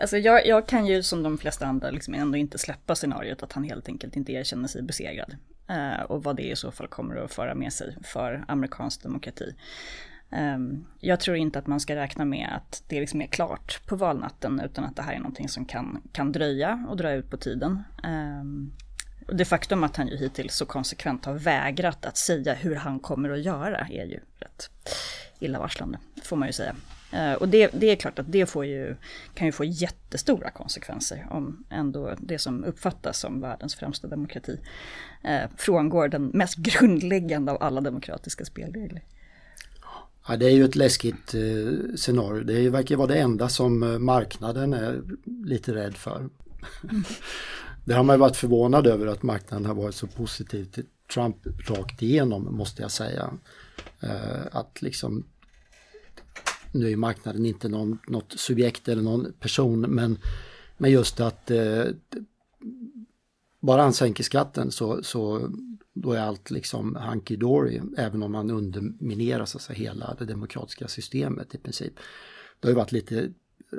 Alltså 0.00 0.16
jag, 0.16 0.46
jag, 0.46 0.68
kan 0.68 0.86
ju 0.86 1.02
som 1.02 1.22
de 1.22 1.38
flesta 1.38 1.66
andra 1.66 1.90
liksom 1.90 2.14
ändå 2.14 2.38
inte 2.38 2.58
släppa 2.58 2.94
scenariot 2.94 3.42
att 3.42 3.52
han 3.52 3.64
helt 3.64 3.88
enkelt 3.88 4.16
inte 4.16 4.32
erkänner 4.32 4.68
sig 4.68 4.82
besegrad. 4.82 5.36
Uh, 5.70 6.02
och 6.02 6.24
vad 6.24 6.36
det 6.36 6.50
i 6.50 6.56
så 6.56 6.70
fall 6.70 6.88
kommer 6.88 7.16
att 7.16 7.32
föra 7.32 7.54
med 7.54 7.72
sig 7.72 7.96
för 8.04 8.44
amerikansk 8.48 9.02
demokrati. 9.02 9.54
Um, 10.30 10.86
jag 11.00 11.20
tror 11.20 11.36
inte 11.36 11.58
att 11.58 11.66
man 11.66 11.80
ska 11.80 11.96
räkna 11.96 12.24
med 12.24 12.48
att 12.56 12.82
det 12.86 13.00
liksom 13.00 13.22
är 13.22 13.26
klart 13.26 13.86
på 13.86 13.96
valnatten 13.96 14.60
utan 14.64 14.84
att 14.84 14.96
det 14.96 15.02
här 15.02 15.12
är 15.12 15.18
någonting 15.18 15.48
som 15.48 15.64
kan, 15.64 16.02
kan 16.12 16.32
dröja 16.32 16.86
och 16.88 16.96
dra 16.96 17.12
ut 17.12 17.30
på 17.30 17.36
tiden. 17.36 17.82
Um, 18.04 18.72
och 19.26 19.36
det 19.36 19.44
faktum 19.44 19.84
att 19.84 19.96
han 19.96 20.08
ju 20.08 20.16
hittills 20.16 20.54
så 20.54 20.66
konsekvent 20.66 21.24
har 21.24 21.34
vägrat 21.34 22.06
att 22.06 22.16
säga 22.16 22.54
hur 22.54 22.74
han 22.74 23.00
kommer 23.00 23.30
att 23.30 23.42
göra 23.42 23.78
är 23.78 24.04
ju 24.04 24.20
rätt 24.38 24.70
illavarslande, 25.38 25.98
får 26.22 26.36
man 26.36 26.48
ju 26.48 26.52
säga. 26.52 26.74
Uh, 27.14 27.32
och 27.32 27.48
det, 27.48 27.70
det, 27.72 27.86
är 27.86 27.96
klart 27.96 28.18
att 28.18 28.32
det 28.32 28.46
får 28.46 28.64
ju, 28.64 28.96
kan 29.34 29.46
ju 29.46 29.52
få 29.52 29.64
jättestora 29.64 30.50
konsekvenser 30.50 31.26
om 31.30 31.64
ändå 31.70 32.14
det 32.18 32.38
som 32.38 32.64
uppfattas 32.64 33.18
som 33.18 33.40
världens 33.40 33.74
främsta 33.74 34.08
demokrati 34.08 34.60
uh, 35.24 35.50
frångår 35.56 36.08
den 36.08 36.26
mest 36.26 36.56
grundläggande 36.58 37.52
av 37.52 37.62
alla 37.62 37.80
demokratiska 37.80 38.44
spelregler. 38.44 39.02
Ja, 40.28 40.36
det 40.36 40.46
är 40.46 40.50
ju 40.50 40.64
ett 40.64 40.76
läskigt 40.76 41.34
eh, 41.34 41.96
scenario. 41.96 42.44
Det 42.44 42.70
verkar 42.70 42.96
vara 42.96 43.06
det 43.06 43.18
enda 43.18 43.48
som 43.48 43.82
eh, 43.82 43.98
marknaden 43.98 44.72
är 44.72 45.02
lite 45.44 45.74
rädd 45.74 45.96
för. 45.96 46.28
det 47.84 47.94
har 47.94 48.02
man 48.02 48.16
ju 48.16 48.20
varit 48.20 48.36
förvånad 48.36 48.86
över 48.86 49.06
att 49.06 49.22
marknaden 49.22 49.66
har 49.66 49.74
varit 49.74 49.94
så 49.94 50.06
positiv 50.06 50.64
till 50.64 50.84
Trump 51.14 51.36
rakt 51.68 52.02
igenom 52.02 52.56
måste 52.56 52.82
jag 52.82 52.90
säga. 52.90 53.30
Eh, 54.00 54.46
att 54.52 54.82
liksom 54.82 55.24
nu 56.72 56.92
är 56.92 56.96
marknaden 56.96 57.46
inte 57.46 57.68
någon, 57.68 57.98
något 58.06 58.32
subjekt 58.36 58.88
eller 58.88 59.02
någon 59.02 59.32
person 59.40 59.80
men, 59.80 60.18
men 60.76 60.90
just 60.90 61.20
att 61.20 61.50
eh, 61.50 61.84
bara 63.60 63.82
han 63.82 63.92
sänker 63.92 64.24
skatten 64.24 64.70
så, 64.70 65.02
så 65.02 65.50
då 66.00 66.12
är 66.12 66.20
allt 66.20 66.50
liksom 66.50 66.96
hunky 66.96 67.36
dory 67.36 67.80
även 67.96 68.22
om 68.22 68.32
man 68.32 68.50
underminerar 68.50 69.44
så 69.44 69.58
att 69.58 69.62
säga, 69.62 69.78
hela 69.78 70.16
det 70.18 70.24
demokratiska 70.24 70.88
systemet 70.88 71.54
i 71.54 71.58
princip. 71.58 71.92
Det 72.60 72.68
har 72.68 72.70
ju 72.70 72.76
varit 72.76 72.92
lite, 72.92 73.30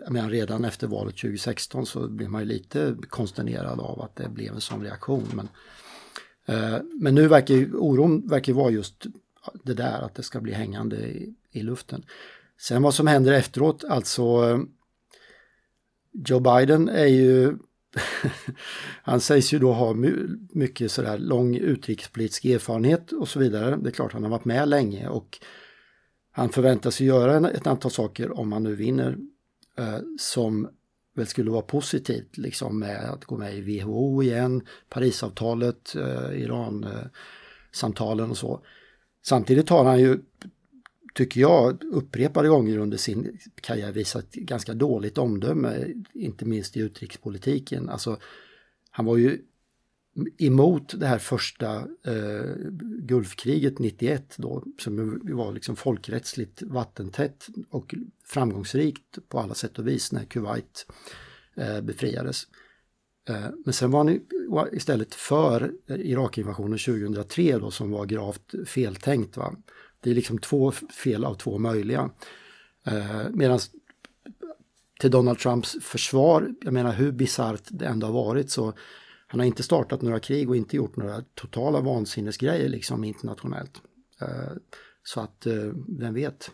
men 0.09 0.29
redan 0.29 0.65
efter 0.65 0.87
valet 0.87 1.15
2016 1.15 1.85
så 1.85 2.07
blev 2.07 2.29
man 2.29 2.41
ju 2.41 2.47
lite 2.47 2.95
konsternerad 3.09 3.79
av 3.79 4.01
att 4.01 4.15
det 4.15 4.29
blev 4.29 4.53
en 4.53 4.61
sån 4.61 4.83
reaktion. 4.83 5.27
Men, 5.33 5.49
eh, 6.45 6.79
men 7.01 7.15
nu 7.15 7.27
verkar 7.27 7.55
ju 7.55 7.73
oron 7.73 8.27
verkar 8.27 8.53
vara 8.53 8.71
just 8.71 9.05
det 9.63 9.73
där 9.73 10.01
att 10.01 10.15
det 10.15 10.23
ska 10.23 10.39
bli 10.39 10.53
hängande 10.53 10.97
i, 10.97 11.33
i 11.51 11.61
luften. 11.61 12.05
Sen 12.57 12.81
vad 12.81 12.93
som 12.93 13.07
händer 13.07 13.33
efteråt, 13.33 13.83
alltså 13.83 14.23
eh, 14.23 14.59
Joe 16.11 16.39
Biden 16.39 16.89
är 16.89 17.05
ju 17.05 17.57
han 19.03 19.21
sägs 19.21 19.53
ju 19.53 19.59
då 19.59 19.73
ha 19.73 19.93
mycket 20.53 20.91
sådär 20.91 21.17
lång 21.17 21.55
utrikespolitisk 21.55 22.45
erfarenhet 22.45 23.11
och 23.11 23.27
så 23.27 23.39
vidare. 23.39 23.75
Det 23.75 23.89
är 23.89 23.93
klart 23.93 24.13
han 24.13 24.23
har 24.23 24.29
varit 24.29 24.45
med 24.45 24.69
länge 24.69 25.07
och 25.07 25.39
han 26.31 26.49
förväntas 26.49 27.01
göra 27.01 27.49
ett 27.49 27.67
antal 27.67 27.91
saker 27.91 28.39
om 28.39 28.51
han 28.51 28.63
nu 28.63 28.75
vinner 28.75 29.17
eh, 29.77 29.99
som 30.19 30.69
väl 31.15 31.27
skulle 31.27 31.51
vara 31.51 31.61
positivt 31.61 32.37
liksom 32.37 32.79
med 32.79 33.09
att 33.09 33.25
gå 33.25 33.37
med 33.37 33.57
i 33.57 33.61
WHO 33.61 34.23
igen, 34.23 34.61
Parisavtalet, 34.89 35.95
eh, 35.95 36.41
Iran-samtalen 36.41 38.25
eh, 38.25 38.31
och 38.31 38.37
så. 38.37 38.63
Samtidigt 39.25 39.69
har 39.69 39.85
han 39.85 39.99
ju 39.99 40.19
tycker 41.13 41.41
jag, 41.41 41.83
upprepade 41.83 42.49
gånger 42.49 42.77
under 42.77 42.97
sin 42.97 43.37
karriär 43.61 43.91
visat 43.91 44.31
ganska 44.31 44.73
dåligt 44.73 45.17
omdöme, 45.17 45.87
inte 46.13 46.45
minst 46.45 46.77
i 46.77 46.79
utrikespolitiken. 46.79 47.89
Alltså, 47.89 48.17
han 48.91 49.05
var 49.05 49.17
ju 49.17 49.41
emot 50.37 50.99
det 50.99 51.07
här 51.07 51.17
första 51.17 51.75
eh, 52.05 52.55
Gulfkriget 52.99 53.79
91 53.79 54.33
då, 54.37 54.63
som 54.79 55.21
var 55.23 55.53
liksom 55.53 55.75
folkrättsligt 55.75 56.61
vattentätt 56.61 57.47
och 57.69 57.95
framgångsrikt 58.25 59.29
på 59.29 59.39
alla 59.39 59.53
sätt 59.53 59.79
och 59.79 59.87
vis 59.87 60.11
när 60.11 60.25
Kuwait 60.25 60.85
eh, 61.55 61.81
befriades. 61.81 62.43
Eh, 63.29 63.47
men 63.65 63.73
sen 63.73 63.91
var 63.91 63.99
han 63.99 64.19
istället 64.71 65.15
för 65.15 65.71
Irakinvasionen 65.87 66.79
2003 66.79 67.57
då 67.57 67.71
som 67.71 67.91
var 67.91 68.05
gravt 68.05 68.53
feltänkt. 68.65 69.37
Va? 69.37 69.55
Det 69.99 70.09
är 70.09 70.15
liksom 70.15 70.37
två 70.37 70.71
fel 70.71 71.25
av 71.25 71.35
två 71.35 71.57
möjliga. 71.57 72.09
Eh, 72.85 73.29
Medan 73.29 73.59
till 74.99 75.11
Donald 75.11 75.39
Trumps 75.39 75.77
försvar, 75.81 76.55
jag 76.61 76.73
menar 76.73 76.93
hur 76.93 77.11
bisarrt 77.11 77.63
det 77.67 77.85
ändå 77.85 78.07
har 78.07 78.13
varit 78.13 78.49
så 78.49 78.73
han 79.27 79.39
har 79.39 79.47
inte 79.47 79.63
startat 79.63 80.01
några 80.01 80.19
krig 80.19 80.49
och 80.49 80.55
inte 80.55 80.75
gjort 80.75 80.95
några 80.95 81.23
totala 81.35 81.81
vansinnesgrejer 81.81 82.69
liksom 82.69 83.03
internationellt. 83.03 83.81
Eh, 84.21 84.53
så 85.03 85.21
att 85.21 85.45
eh, 85.45 85.71
vem 85.99 86.13
vet. 86.13 86.51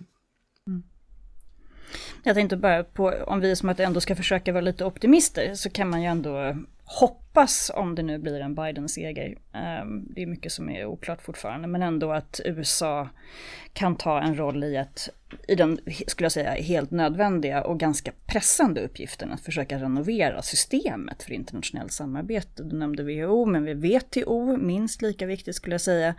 Jag 2.23 2.35
tänkte 2.35 2.57
bara 2.57 2.83
på, 2.83 3.13
om 3.27 3.39
vi 3.39 3.55
som 3.55 3.69
att 3.69 3.79
ändå 3.79 4.01
ska 4.01 4.15
försöka 4.15 4.51
vara 4.51 4.61
lite 4.61 4.85
optimister 4.85 5.53
så 5.53 5.69
kan 5.69 5.89
man 5.89 6.01
ju 6.01 6.07
ändå 6.07 6.55
hoppas, 6.85 7.71
om 7.75 7.95
det 7.95 8.03
nu 8.03 8.17
blir 8.17 8.39
en 8.39 8.55
Biden-seger, 8.55 9.37
ehm, 9.53 10.05
det 10.09 10.21
är 10.21 10.25
mycket 10.25 10.51
som 10.51 10.69
är 10.69 10.85
oklart 10.85 11.21
fortfarande, 11.21 11.67
men 11.67 11.81
ändå 11.81 12.11
att 12.11 12.41
USA 12.45 13.09
kan 13.73 13.95
ta 13.95 14.21
en 14.21 14.37
roll 14.37 14.63
i, 14.63 14.75
ett, 14.75 15.09
i 15.47 15.55
den, 15.55 15.79
skulle 16.07 16.25
jag 16.25 16.31
säga, 16.31 16.51
helt 16.51 16.91
nödvändiga 16.91 17.63
och 17.63 17.79
ganska 17.79 18.11
pressande 18.25 18.81
uppgiften 18.81 19.31
att 19.31 19.41
försöka 19.41 19.77
renovera 19.77 20.41
systemet 20.41 21.23
för 21.23 21.31
internationellt 21.31 21.91
samarbete. 21.91 22.63
Du 22.63 22.77
nämnde 22.77 23.03
WHO, 23.03 23.45
men 23.45 23.65
vi 23.65 23.73
WTO, 23.73 24.57
minst 24.57 25.01
lika 25.01 25.25
viktigt 25.25 25.55
skulle 25.55 25.73
jag 25.73 25.81
säga. 25.81 26.15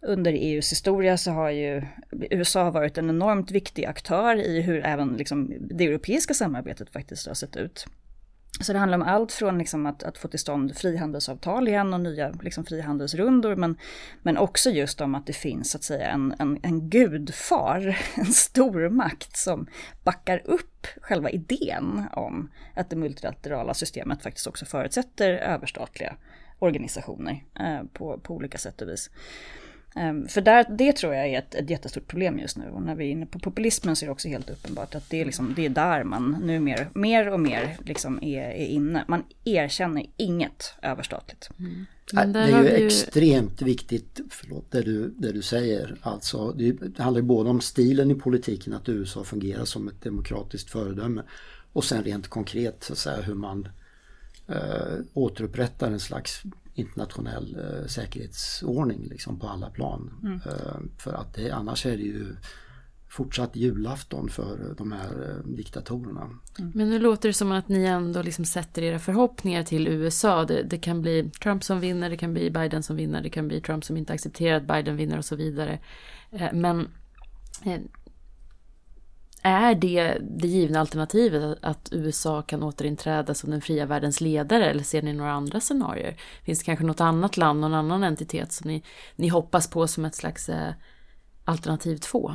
Under 0.00 0.32
EUs 0.32 0.72
historia 0.72 1.16
så 1.16 1.30
har 1.30 1.50
ju 1.50 1.82
USA 2.30 2.70
varit 2.70 2.98
en 2.98 3.10
enormt 3.10 3.50
viktig 3.50 3.84
aktör 3.84 4.36
i 4.36 4.60
hur 4.60 4.86
även 4.86 5.16
liksom 5.16 5.54
det 5.60 5.86
europeiska 5.86 6.34
samarbetet 6.34 6.90
faktiskt 6.90 7.26
har 7.26 7.34
sett 7.34 7.56
ut. 7.56 7.86
Så 8.60 8.72
det 8.72 8.78
handlar 8.78 8.98
om 8.98 9.04
allt 9.04 9.32
från 9.32 9.58
liksom 9.58 9.86
att, 9.86 10.02
att, 10.02 10.18
få 10.18 10.28
till 10.28 10.38
stånd 10.38 10.76
frihandelsavtal 10.76 11.68
igen 11.68 11.94
och 11.94 12.00
nya 12.00 12.30
liksom 12.42 12.64
frihandelsrundor 12.64 13.56
men, 13.56 13.76
men 14.22 14.38
också 14.38 14.70
just 14.70 15.00
om 15.00 15.14
att 15.14 15.26
det 15.26 15.32
finns 15.32 15.70
så 15.70 15.78
att 15.78 15.84
säga 15.84 16.10
en, 16.10 16.34
en, 16.38 16.58
en 16.62 16.90
gudfar, 16.90 17.98
en 18.14 18.26
stormakt 18.26 19.36
som 19.36 19.66
backar 20.04 20.42
upp 20.44 20.86
själva 21.00 21.30
idén 21.30 22.04
om 22.12 22.50
att 22.74 22.90
det 22.90 22.96
multilaterala 22.96 23.74
systemet 23.74 24.22
faktiskt 24.22 24.46
också 24.46 24.64
förutsätter 24.64 25.30
överstatliga 25.32 26.16
organisationer 26.58 27.44
eh, 27.60 27.82
på, 27.92 28.18
på 28.18 28.34
olika 28.34 28.58
sätt 28.58 28.82
och 28.82 28.88
vis. 28.88 29.10
Um, 29.96 30.28
för 30.28 30.40
där, 30.40 30.66
det 30.78 30.92
tror 30.92 31.14
jag 31.14 31.28
är 31.28 31.38
ett, 31.38 31.54
ett 31.54 31.70
jättestort 31.70 32.06
problem 32.06 32.38
just 32.38 32.56
nu. 32.56 32.70
Och 32.70 32.82
när 32.82 32.94
vi 32.94 33.06
är 33.06 33.10
inne 33.10 33.26
på 33.26 33.38
populismen 33.38 33.96
så 33.96 34.04
är 34.04 34.06
det 34.06 34.12
också 34.12 34.28
helt 34.28 34.50
uppenbart 34.50 34.94
att 34.94 35.10
det 35.10 35.20
är, 35.20 35.24
liksom, 35.24 35.54
det 35.56 35.64
är 35.64 35.68
där 35.68 36.04
man 36.04 36.36
nu 36.42 36.60
mer, 36.60 36.90
mer 36.94 37.28
och 37.32 37.40
mer 37.40 37.76
liksom 37.84 38.22
är, 38.22 38.42
är 38.42 38.66
inne. 38.66 39.04
Man 39.08 39.24
erkänner 39.44 40.06
inget 40.16 40.74
överstatligt. 40.82 41.50
Mm. 41.58 42.32
det 42.32 42.38
är 42.38 42.62
ju, 42.62 42.68
ju, 42.78 42.86
extremt 42.86 43.62
viktigt, 43.62 44.20
förlåt, 44.30 44.70
det 44.70 44.82
du, 44.82 45.14
det 45.18 45.32
du 45.32 45.42
säger. 45.42 45.96
Alltså, 46.02 46.52
det, 46.52 46.72
det 46.72 47.02
handlar 47.02 47.20
ju 47.20 47.26
både 47.26 47.50
om 47.50 47.60
stilen 47.60 48.10
i 48.10 48.14
politiken, 48.14 48.72
att 48.72 48.88
USA 48.88 49.24
fungerar 49.24 49.64
som 49.64 49.88
ett 49.88 50.02
demokratiskt 50.02 50.70
föredöme. 50.70 51.22
Och 51.72 51.84
sen 51.84 52.04
rent 52.04 52.28
konkret 52.28 52.84
så 52.84 52.92
att 52.92 52.98
säga, 52.98 53.22
hur 53.22 53.34
man 53.34 53.68
eh, 54.48 54.98
återupprättar 55.14 55.90
en 55.90 56.00
slags 56.00 56.42
internationell 56.78 57.56
eh, 57.56 57.86
säkerhetsordning 57.86 59.04
liksom, 59.04 59.38
på 59.38 59.46
alla 59.46 59.70
plan. 59.70 60.10
Mm. 60.22 60.34
Eh, 60.34 60.76
för 60.98 61.12
att 61.12 61.34
det, 61.34 61.50
annars 61.50 61.86
är 61.86 61.96
det 61.96 62.02
ju 62.02 62.36
fortsatt 63.08 63.56
julafton 63.56 64.28
för 64.28 64.74
de 64.78 64.92
här 64.92 65.30
eh, 65.30 65.50
diktatorerna. 65.50 66.30
Mm. 66.58 66.72
Men 66.74 66.90
nu 66.90 66.98
låter 66.98 67.28
det 67.28 67.32
som 67.32 67.52
att 67.52 67.68
ni 67.68 67.84
ändå 67.84 68.22
liksom 68.22 68.44
sätter 68.44 68.82
era 68.82 68.98
förhoppningar 68.98 69.62
till 69.62 69.88
USA. 69.88 70.44
Det, 70.44 70.62
det, 70.62 70.78
kan 70.78 71.02
bli 71.02 71.30
Trump 71.42 71.64
som 71.64 71.80
vinner, 71.80 72.10
det 72.10 72.16
kan 72.16 72.32
bli 72.32 72.50
Biden 72.50 72.82
som 72.82 72.96
vinner, 72.96 73.22
det 73.22 73.30
kan 73.30 73.48
bli 73.48 73.60
Trump 73.60 73.84
som 73.84 73.96
inte 73.96 74.12
accepterar 74.12 74.56
att 74.56 74.66
Biden 74.68 74.96
vinner 74.96 75.18
och 75.18 75.24
så 75.24 75.36
vidare. 75.36 75.78
Eh, 76.30 76.52
men 76.52 76.88
eh, 77.64 77.80
är 79.48 79.74
det 79.74 80.18
det 80.20 80.48
givna 80.48 80.80
alternativet 80.80 81.58
att 81.62 81.88
USA 81.92 82.42
kan 82.42 82.62
återinträda 82.62 83.34
som 83.34 83.50
den 83.50 83.60
fria 83.60 83.86
världens 83.86 84.20
ledare 84.20 84.70
eller 84.70 84.84
ser 84.84 85.02
ni 85.02 85.12
några 85.12 85.32
andra 85.32 85.60
scenarier? 85.60 86.16
Finns 86.44 86.58
det 86.58 86.64
kanske 86.64 86.84
något 86.84 87.00
annat 87.00 87.36
land, 87.36 87.60
någon 87.60 87.74
annan 87.74 88.04
entitet 88.04 88.52
som 88.52 88.70
ni, 88.70 88.82
ni 89.16 89.28
hoppas 89.28 89.70
på 89.70 89.86
som 89.86 90.04
ett 90.04 90.14
slags 90.14 90.48
eh, 90.48 90.72
alternativ 91.44 91.96
två? 91.96 92.34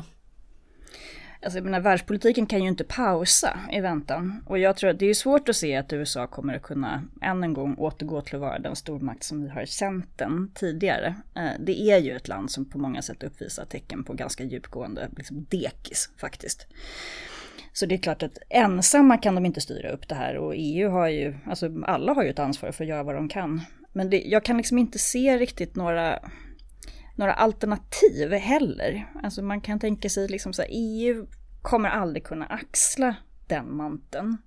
Alltså 1.43 1.57
jag 1.57 1.65
menar, 1.65 1.79
världspolitiken 1.79 2.45
kan 2.45 2.61
ju 2.61 2.67
inte 2.67 2.83
pausa 2.83 3.59
i 3.71 3.79
väntan. 3.79 4.43
Och 4.45 4.59
jag 4.59 4.77
tror 4.77 4.89
att 4.89 4.99
det 4.99 5.05
är 5.05 5.13
svårt 5.13 5.49
att 5.49 5.55
se 5.55 5.75
att 5.75 5.93
USA 5.93 6.27
kommer 6.27 6.55
att 6.55 6.61
kunna 6.61 7.03
än 7.21 7.43
en 7.43 7.53
gång 7.53 7.75
återgå 7.75 8.21
till 8.21 8.35
att 8.35 8.41
vara 8.41 8.59
den 8.59 8.75
stormakt 8.75 9.23
som 9.23 9.43
vi 9.43 9.49
har 9.49 9.65
känt 9.65 10.17
den 10.17 10.51
tidigare. 10.53 11.15
Eh, 11.35 11.51
det 11.59 11.81
är 11.81 11.97
ju 11.97 12.15
ett 12.15 12.27
land 12.27 12.51
som 12.51 12.65
på 12.65 12.77
många 12.77 13.01
sätt 13.01 13.23
uppvisar 13.23 13.65
tecken 13.65 14.03
på 14.03 14.13
ganska 14.13 14.43
djupgående 14.43 15.09
liksom 15.17 15.45
dekis 15.49 16.09
faktiskt. 16.17 16.67
Så 17.73 17.85
det 17.85 17.95
är 17.95 17.99
klart 17.99 18.23
att 18.23 18.37
ensamma 18.49 19.17
kan 19.17 19.35
de 19.35 19.45
inte 19.45 19.61
styra 19.61 19.91
upp 19.91 20.07
det 20.09 20.15
här 20.15 20.37
och 20.37 20.53
EU 20.55 20.89
har 20.89 21.07
ju, 21.07 21.35
alltså 21.45 21.69
alla 21.83 22.13
har 22.13 22.23
ju 22.23 22.29
ett 22.29 22.39
ansvar 22.39 22.71
för 22.71 22.83
att 22.83 22.89
göra 22.89 23.03
vad 23.03 23.15
de 23.15 23.29
kan. 23.29 23.61
Men 23.91 24.09
det, 24.09 24.21
jag 24.21 24.45
kan 24.45 24.57
liksom 24.57 24.77
inte 24.77 24.99
se 24.99 25.37
riktigt 25.37 25.75
några 25.75 26.19
några 27.15 27.33
alternativ 27.33 28.31
heller. 28.31 29.11
Alltså 29.23 29.41
man 29.41 29.61
kan 29.61 29.79
tänka 29.79 30.09
sig 30.09 30.27
liksom 30.27 30.53
så 30.53 30.61
här, 30.61 30.69
EU 30.71 31.27
kommer 31.61 31.89
aldrig 31.89 32.23
kunna 32.23 32.45
axla 32.45 33.15
den 33.47 33.75
manteln. 33.75 34.37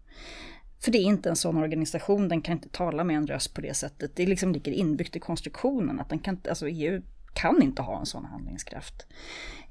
För 0.81 0.91
det 0.91 0.99
är 0.99 1.03
inte 1.03 1.29
en 1.29 1.37
sån 1.37 1.57
organisation, 1.57 2.29
den 2.29 2.43
kan 2.43 2.53
inte 2.53 2.69
tala 2.69 3.05
med 3.05 3.17
en 3.17 3.27
röst 3.27 3.55
på 3.55 3.61
det 3.61 3.75
sättet. 3.75 4.17
Det 4.17 4.27
liksom 4.27 4.53
ligger 4.53 4.73
inbyggt 4.73 5.17
i 5.17 5.21
konstruktionen 5.21 6.01
att 6.01 6.09
den 6.09 6.19
kan, 6.19 6.41
alltså 6.49 6.69
EU 6.69 7.03
kan 7.35 7.63
inte 7.63 7.83
ha 7.83 7.99
en 7.99 8.07
sån 8.07 8.25
handlingskraft. 8.25 9.07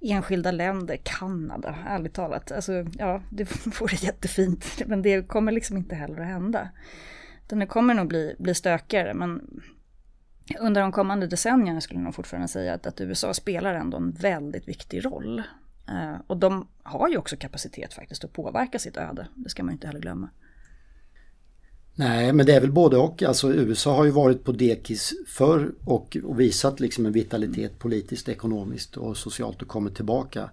Enskilda 0.02 0.52
länder, 0.52 0.98
Kanada, 1.04 1.76
ärligt 1.88 2.14
talat, 2.14 2.52
alltså 2.52 2.86
ja, 2.98 3.22
det 3.30 3.66
vore 3.80 3.96
jättefint, 3.96 4.82
men 4.86 5.02
det 5.02 5.28
kommer 5.28 5.52
liksom 5.52 5.78
inte 5.78 5.96
heller 5.96 6.20
att 6.20 6.28
hända. 6.28 6.70
Den 7.48 7.68
kommer 7.68 7.94
nog 7.94 8.08
bli, 8.08 8.36
bli 8.40 8.56
stökigare, 8.56 9.14
men 9.14 9.62
under 10.60 10.82
de 10.82 10.92
kommande 10.92 11.28
decennierna 11.28 11.82
skulle 11.82 12.00
jag 12.00 12.04
nog 12.04 12.16
fortfarande 12.16 12.48
säga 12.48 12.74
att, 12.74 12.86
att 12.86 13.02
USA 13.02 13.34
spelar 13.34 13.74
ändå 13.74 13.98
en 13.98 14.12
väldigt 14.12 14.68
viktig 14.68 15.06
roll. 15.06 15.44
Eh, 15.88 16.16
och 16.28 16.38
de 16.38 16.68
har 16.84 17.10
ju 17.10 17.18
också 17.18 17.36
kapacitet 17.38 17.94
faktiskt 17.94 18.24
att 18.24 18.34
påverka 18.34 18.80
sitt 18.80 18.98
öde, 18.98 19.28
det 19.36 19.50
ska 19.50 19.64
man 19.64 19.74
inte 19.74 19.88
heller 19.88 20.00
glömma. 20.00 20.30
Nej, 21.98 22.34
men 22.34 22.46
det 22.46 22.54
är 22.54 22.62
väl 22.62 22.72
både 22.72 22.98
och. 22.98 23.24
Alltså 23.24 23.54
USA 23.54 23.96
har 23.96 24.06
ju 24.06 24.12
varit 24.12 24.44
på 24.44 24.52
dekis 24.52 25.14
förr 25.28 25.74
och, 25.86 26.18
och 26.24 26.40
visat 26.40 26.80
liksom 26.80 27.06
en 27.06 27.12
vitalitet 27.12 27.80
politiskt, 27.80 28.30
ekonomiskt 28.30 28.98
och 28.98 29.18
socialt 29.18 29.62
och 29.62 29.68
kommit 29.68 29.96
tillbaka. 29.96 30.50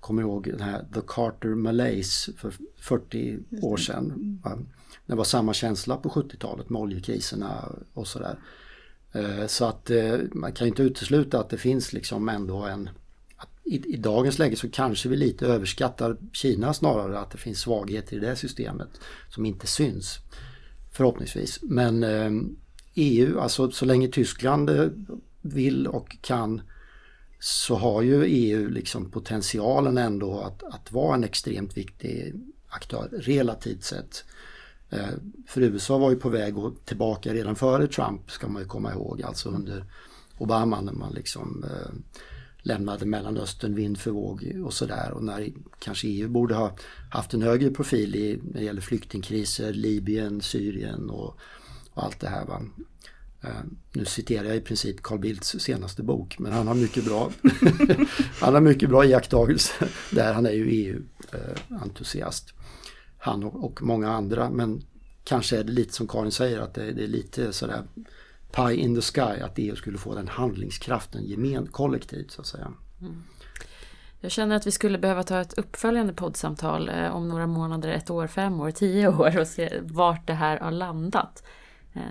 Kommer 0.00 0.22
ihåg 0.22 0.44
den 0.44 0.60
här 0.60 0.84
The 0.94 1.00
Carter 1.06 1.48
Malaise 1.48 2.32
för 2.32 2.52
40 2.80 3.38
år 3.62 3.76
sedan. 3.76 4.40
Det 5.06 5.14
var 5.14 5.24
samma 5.24 5.54
känsla 5.54 5.96
på 5.96 6.08
70-talet 6.08 6.70
med 6.70 6.82
oljekriserna 6.82 7.72
och 7.94 8.06
sådär. 8.06 8.38
Eh, 9.12 9.46
så 9.46 9.64
att 9.64 9.90
eh, 9.90 10.18
man 10.32 10.52
kan 10.52 10.66
inte 10.66 10.82
utesluta 10.82 11.40
att 11.40 11.50
det 11.50 11.58
finns 11.58 11.92
liksom 11.92 12.28
ändå 12.28 12.56
en... 12.56 12.90
I, 13.64 13.94
I 13.94 13.96
dagens 13.96 14.38
läge 14.38 14.56
så 14.56 14.70
kanske 14.70 15.08
vi 15.08 15.16
lite 15.16 15.46
överskattar 15.46 16.16
Kina 16.32 16.74
snarare, 16.74 17.18
att 17.18 17.30
det 17.30 17.38
finns 17.38 17.60
svagheter 17.60 18.16
i 18.16 18.20
det 18.20 18.36
systemet 18.36 18.88
som 19.28 19.46
inte 19.46 19.66
syns. 19.66 20.18
Förhoppningsvis. 20.92 21.58
Men 21.62 22.02
eh, 22.04 22.30
EU, 22.94 23.40
alltså 23.40 23.70
så 23.70 23.84
länge 23.84 24.08
Tyskland 24.08 24.70
vill 25.42 25.86
och 25.86 26.16
kan 26.20 26.60
så 27.40 27.76
har 27.76 28.02
ju 28.02 28.24
EU 28.24 28.68
liksom 28.68 29.10
potentialen 29.10 29.98
ändå 29.98 30.40
att, 30.40 30.62
att 30.62 30.92
vara 30.92 31.14
en 31.14 31.24
extremt 31.24 31.76
viktig 31.76 32.34
aktör 32.68 33.08
relativt 33.12 33.84
sett. 33.84 34.24
Eh, 34.90 35.08
för 35.46 35.60
USA 35.60 35.98
var 35.98 36.10
ju 36.10 36.16
på 36.16 36.28
väg 36.28 36.58
att 36.58 36.86
tillbaka 36.86 37.34
redan 37.34 37.56
före 37.56 37.86
Trump 37.86 38.30
ska 38.30 38.48
man 38.48 38.62
ju 38.62 38.68
komma 38.68 38.92
ihåg, 38.92 39.22
alltså 39.22 39.48
under 39.48 39.84
Obama 40.38 40.80
när 40.80 40.92
man 40.92 41.12
liksom 41.12 41.64
eh, 41.64 42.20
lämnade 42.62 43.06
Mellanöstern 43.06 43.74
vind 43.74 43.98
för 43.98 44.10
våg 44.10 44.52
och 44.64 44.72
sådär 44.72 45.10
och 45.10 45.24
när 45.24 45.52
kanske 45.78 46.08
EU 46.08 46.28
borde 46.28 46.54
ha 46.54 46.76
haft 47.10 47.34
en 47.34 47.42
högre 47.42 47.70
profil 47.70 48.16
i, 48.16 48.40
när 48.42 48.60
det 48.60 48.64
gäller 48.64 48.80
flyktingkriser, 48.80 49.72
Libyen, 49.72 50.40
Syrien 50.40 51.10
och, 51.10 51.36
och 51.94 52.04
allt 52.04 52.20
det 52.20 52.28
här. 52.28 52.46
Va? 52.46 52.62
Eh, 53.40 53.50
nu 53.92 54.04
citerar 54.04 54.44
jag 54.44 54.56
i 54.56 54.60
princip 54.60 55.02
Carl 55.02 55.18
Bildts 55.18 55.60
senaste 55.60 56.02
bok 56.02 56.38
men 56.38 56.52
han 56.52 56.66
har 56.66 56.74
mycket 56.74 57.04
bra 57.04 57.30
Han 58.40 58.54
har 58.54 58.60
mycket 58.60 58.88
bra 58.88 59.04
iakttagelser 59.04 59.88
där. 60.10 60.32
Han 60.32 60.46
är 60.46 60.52
ju 60.52 60.70
EU-entusiast 60.70 62.54
han 63.18 63.44
och, 63.44 63.64
och, 63.64 63.82
många 63.82 64.10
andra. 64.10 64.50
Men 64.50 64.82
kanske 65.24 65.58
är 65.58 65.64
det 65.64 65.72
lite 65.72 65.94
som 65.94 66.08
Karin 66.08 66.32
säger 66.32 66.60
att 66.60 66.74
det, 66.74 66.92
det, 66.92 67.04
är 67.04 67.08
lite 67.08 67.52
sådär 67.52 67.82
pie 68.52 68.74
in 68.76 68.94
the 68.94 69.02
sky 69.02 69.42
att 69.42 69.58
EU 69.58 69.76
skulle 69.76 69.98
få 69.98 70.14
den 70.14 70.28
handlingskraften 70.28 71.24
gemen, 71.24 71.66
kollektivt 71.66 72.30
så 72.30 72.40
att 72.40 72.46
säga. 72.46 72.72
Mm. 73.00 73.22
Jag 74.20 74.30
känner 74.30 74.56
att 74.56 74.66
vi 74.66 74.70
skulle 74.70 74.98
behöva 74.98 75.22
ta 75.22 75.40
ett 75.40 75.58
uppföljande 75.58 76.12
poddsamtal 76.12 76.88
eh, 76.88 77.16
om 77.16 77.28
några 77.28 77.46
månader, 77.46 77.88
ett 77.88 78.10
år, 78.10 78.26
fem 78.26 78.60
år, 78.60 78.70
tio 78.70 79.08
år 79.08 79.38
och 79.38 79.46
se 79.46 79.80
vart 79.82 80.26
det 80.26 80.34
här 80.34 80.60
har 80.60 80.70
landat. 80.70 81.42
Eh, 81.94 82.02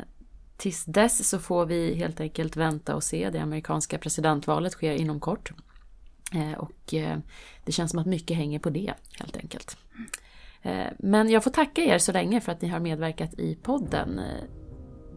tills 0.58 0.86
dess 0.86 1.30
så 1.30 1.39
får 1.39 1.65
vi 1.65 1.96
helt 1.96 2.20
enkelt 2.20 2.56
vänta 2.56 2.96
och 2.96 3.04
se. 3.04 3.30
Det 3.30 3.39
amerikanska 3.39 3.98
presidentvalet 3.98 4.74
sker 4.74 4.93
inom 4.93 5.20
kort. 5.20 5.52
Eh, 6.34 6.54
och 6.54 6.93
eh, 6.93 7.17
det 7.65 7.72
känns 7.72 7.91
som 7.91 8.00
att 8.00 8.06
mycket 8.06 8.38
hänger 8.38 8.60
på 8.60 8.70
det 8.70 8.93
helt 9.20 9.38
enkelt. 9.38 9.78
Eh, 10.62 10.88
men 11.00 11.30
jag 11.30 11.43
får 11.43 11.52
tacka 11.52 11.82
er 11.82 11.98
så 11.98 12.12
länge 12.12 12.41
för 12.41 12.52
att 12.52 12.62
ni 12.62 12.67
har 12.67 12.80
medverkat 12.80 13.34
i 13.34 13.56
podden. 13.56 14.20
Eh, 14.20 14.43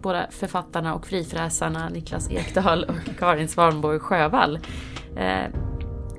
båda 0.03 0.27
författarna 0.31 0.95
och 0.95 1.07
frifräsarna 1.07 1.89
Niklas 1.89 2.31
Ekdahl 2.31 2.85
och 2.85 3.19
Karin 3.19 3.49
Svanborg 3.49 3.99
Sjövall. 3.99 4.59
Eh, 5.17 5.47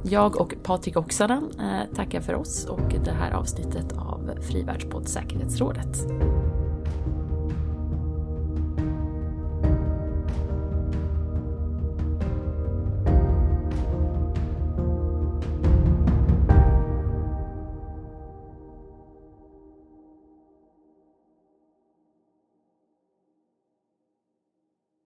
jag 0.03 0.41
och 0.41 0.53
Patrik 0.63 0.97
Oksanen 0.97 1.51
tackar 1.95 2.21
för 2.21 2.35
oss 2.35 2.65
och 2.65 2.93
det 3.05 3.11
här 3.11 3.31
avsnittet 3.31 3.91
av 3.97 4.31
Frivärldspodd 4.41 5.07
Säkerhetsrådet. 5.07 5.97